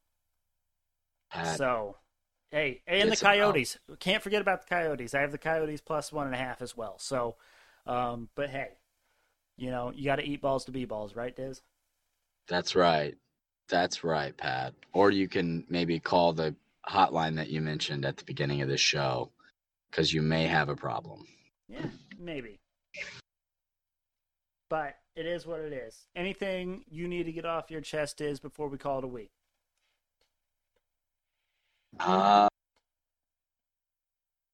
So, 1.56 1.96
hey, 2.54 2.82
and 2.86 3.08
the 3.08 3.12
It's 3.12 3.20
about- 3.20 3.34
Coyotes. 3.34 3.78
Can't 3.98 4.22
forget 4.22 4.40
about 4.40 4.62
the 4.62 4.68
Coyotes. 4.68 5.12
I 5.12 5.20
have 5.20 5.32
the 5.32 5.38
Coyotes 5.38 5.80
plus 5.80 6.12
one 6.12 6.26
and 6.26 6.34
a 6.34 6.38
half 6.38 6.62
as 6.62 6.76
well. 6.76 6.98
So, 7.00 7.36
um, 7.84 8.28
but 8.36 8.48
hey, 8.50 8.78
you 9.56 9.70
know, 9.70 9.90
you 9.92 10.04
got 10.04 10.16
to 10.16 10.22
eat 10.22 10.40
balls 10.40 10.64
to 10.66 10.70
be 10.72 10.84
balls, 10.84 11.16
right, 11.16 11.34
Diz? 11.34 11.62
That's 12.46 12.76
right. 12.76 13.16
That's 13.68 14.04
right, 14.04 14.36
Pat. 14.36 14.74
Or 14.92 15.10
you 15.10 15.26
can 15.28 15.64
maybe 15.68 15.98
call 15.98 16.32
the 16.32 16.54
hotline 16.88 17.34
that 17.36 17.48
you 17.48 17.60
mentioned 17.60 18.04
at 18.04 18.18
the 18.18 18.24
beginning 18.24 18.62
of 18.62 18.68
this 18.68 18.80
show 18.80 19.30
because 19.90 20.12
you 20.12 20.22
may 20.22 20.46
have 20.46 20.68
a 20.68 20.76
problem. 20.76 21.26
Yeah, 21.68 21.86
maybe. 22.18 22.60
But 24.70 24.96
it 25.16 25.26
is 25.26 25.46
what 25.46 25.60
it 25.60 25.72
is. 25.72 26.06
Anything 26.14 26.84
you 26.88 27.08
need 27.08 27.24
to 27.24 27.32
get 27.32 27.46
off 27.46 27.70
your 27.70 27.80
chest 27.80 28.20
is 28.20 28.38
before 28.38 28.68
we 28.68 28.78
call 28.78 28.98
it 28.98 29.04
a 29.04 29.08
week. 29.08 29.30
Uh, 32.00 32.48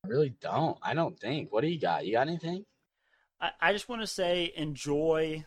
I 0.04 0.08
really 0.08 0.34
don't. 0.40 0.78
I 0.82 0.94
don't 0.94 1.18
think. 1.18 1.52
What 1.52 1.62
do 1.62 1.68
you 1.68 1.80
got? 1.80 2.06
You 2.06 2.12
got 2.12 2.28
anything? 2.28 2.64
I, 3.40 3.50
I 3.60 3.72
just 3.72 3.88
want 3.88 4.02
to 4.02 4.06
say 4.06 4.52
enjoy 4.56 5.44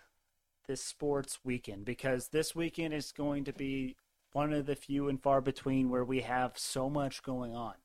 this 0.68 0.84
sports 0.84 1.40
weekend 1.44 1.86
because 1.86 2.30
this 2.30 2.56
weekend 2.56 2.94
is 2.94 3.12
going 3.12 3.44
to 3.46 3.54
be 3.54 3.96
one 4.32 4.54
of 4.54 4.66
the 4.66 4.76
few 4.76 5.10
and 5.10 5.22
far 5.22 5.42
between 5.42 5.90
where 5.90 6.06
we 6.06 6.22
have 6.22 6.58
so 6.58 6.90
much 6.90 7.24
going 7.24 7.56
on. 7.56 7.76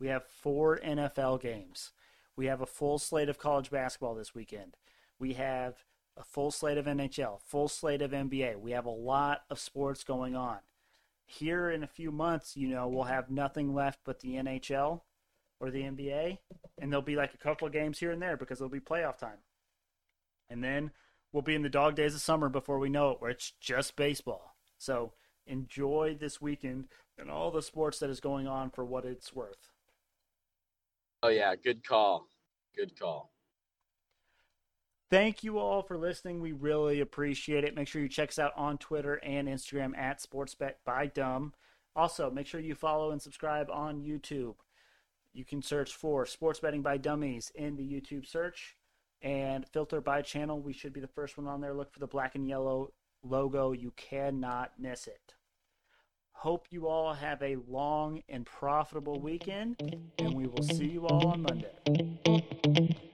We 0.00 0.08
have 0.08 0.24
four 0.24 0.78
NFL 0.78 1.40
games. 1.40 1.92
We 2.36 2.46
have 2.46 2.60
a 2.60 2.66
full 2.66 2.98
slate 2.98 3.28
of 3.28 3.38
college 3.38 3.70
basketball 3.70 4.14
this 4.14 4.34
weekend. 4.34 4.76
We 5.18 5.34
have 5.34 5.84
a 6.16 6.24
full 6.24 6.50
slate 6.50 6.78
of 6.78 6.86
NHL, 6.86 7.40
full 7.42 7.68
slate 7.68 8.02
of 8.02 8.10
NBA. 8.10 8.58
We 8.58 8.72
have 8.72 8.86
a 8.86 8.90
lot 8.90 9.42
of 9.48 9.60
sports 9.60 10.02
going 10.02 10.34
on. 10.34 10.58
Here 11.38 11.70
in 11.70 11.82
a 11.82 11.88
few 11.88 12.12
months, 12.12 12.56
you 12.56 12.68
know, 12.68 12.88
we'll 12.88 13.04
have 13.04 13.30
nothing 13.30 13.74
left 13.74 14.00
but 14.04 14.20
the 14.20 14.34
NHL 14.34 15.00
or 15.60 15.70
the 15.70 15.82
NBA, 15.82 16.38
and 16.78 16.92
there'll 16.92 17.02
be 17.02 17.16
like 17.16 17.32
a 17.32 17.38
couple 17.38 17.66
of 17.66 17.72
games 17.72 17.98
here 17.98 18.10
and 18.10 18.20
there 18.20 18.36
because 18.36 18.60
it'll 18.60 18.68
be 18.68 18.80
playoff 18.80 19.16
time. 19.16 19.38
And 20.50 20.62
then 20.62 20.90
we'll 21.32 21.42
be 21.42 21.54
in 21.54 21.62
the 21.62 21.70
dog 21.70 21.94
days 21.94 22.14
of 22.14 22.20
summer 22.20 22.50
before 22.50 22.78
we 22.78 22.90
know 22.90 23.12
it, 23.12 23.22
where 23.22 23.30
it's 23.30 23.52
just 23.60 23.96
baseball. 23.96 24.56
So 24.76 25.12
enjoy 25.46 26.16
this 26.20 26.40
weekend 26.40 26.88
and 27.16 27.30
all 27.30 27.50
the 27.50 27.62
sports 27.62 27.98
that 28.00 28.10
is 28.10 28.20
going 28.20 28.46
on 28.46 28.70
for 28.70 28.84
what 28.84 29.04
it's 29.04 29.34
worth. 29.34 29.70
Oh 31.22 31.28
yeah, 31.28 31.54
good 31.56 31.86
call. 31.86 32.28
Good 32.76 32.98
call. 32.98 33.32
Thank 35.12 35.44
you 35.44 35.58
all 35.58 35.82
for 35.82 35.98
listening. 35.98 36.40
We 36.40 36.52
really 36.52 37.00
appreciate 37.00 37.64
it. 37.64 37.76
Make 37.76 37.86
sure 37.86 38.00
you 38.00 38.08
check 38.08 38.30
us 38.30 38.38
out 38.38 38.54
on 38.56 38.78
Twitter 38.78 39.16
and 39.16 39.46
Instagram 39.46 39.94
at 39.94 40.22
SportsBet 40.22 40.76
by 40.86 41.08
Dumb. 41.08 41.52
Also, 41.94 42.30
make 42.30 42.46
sure 42.46 42.62
you 42.62 42.74
follow 42.74 43.10
and 43.10 43.20
subscribe 43.20 43.68
on 43.70 44.00
YouTube. 44.00 44.54
You 45.34 45.44
can 45.44 45.60
search 45.60 45.94
for 45.94 46.24
Sports 46.24 46.60
Betting 46.60 46.80
by 46.80 46.96
Dummies 46.96 47.52
in 47.54 47.76
the 47.76 47.82
YouTube 47.82 48.26
search 48.26 48.74
and 49.20 49.68
filter 49.68 50.00
by 50.00 50.22
channel. 50.22 50.62
We 50.62 50.72
should 50.72 50.94
be 50.94 51.00
the 51.00 51.06
first 51.08 51.36
one 51.36 51.46
on 51.46 51.60
there. 51.60 51.74
Look 51.74 51.92
for 51.92 52.00
the 52.00 52.06
black 52.06 52.34
and 52.34 52.48
yellow 52.48 52.94
logo. 53.22 53.72
You 53.72 53.92
cannot 53.96 54.72
miss 54.78 55.06
it. 55.06 55.34
Hope 56.30 56.68
you 56.70 56.88
all 56.88 57.12
have 57.12 57.42
a 57.42 57.58
long 57.68 58.22
and 58.30 58.46
profitable 58.46 59.20
weekend, 59.20 59.76
and 60.18 60.32
we 60.32 60.46
will 60.46 60.62
see 60.62 60.86
you 60.86 61.06
all 61.06 61.26
on 61.26 61.42
Monday. 61.42 63.11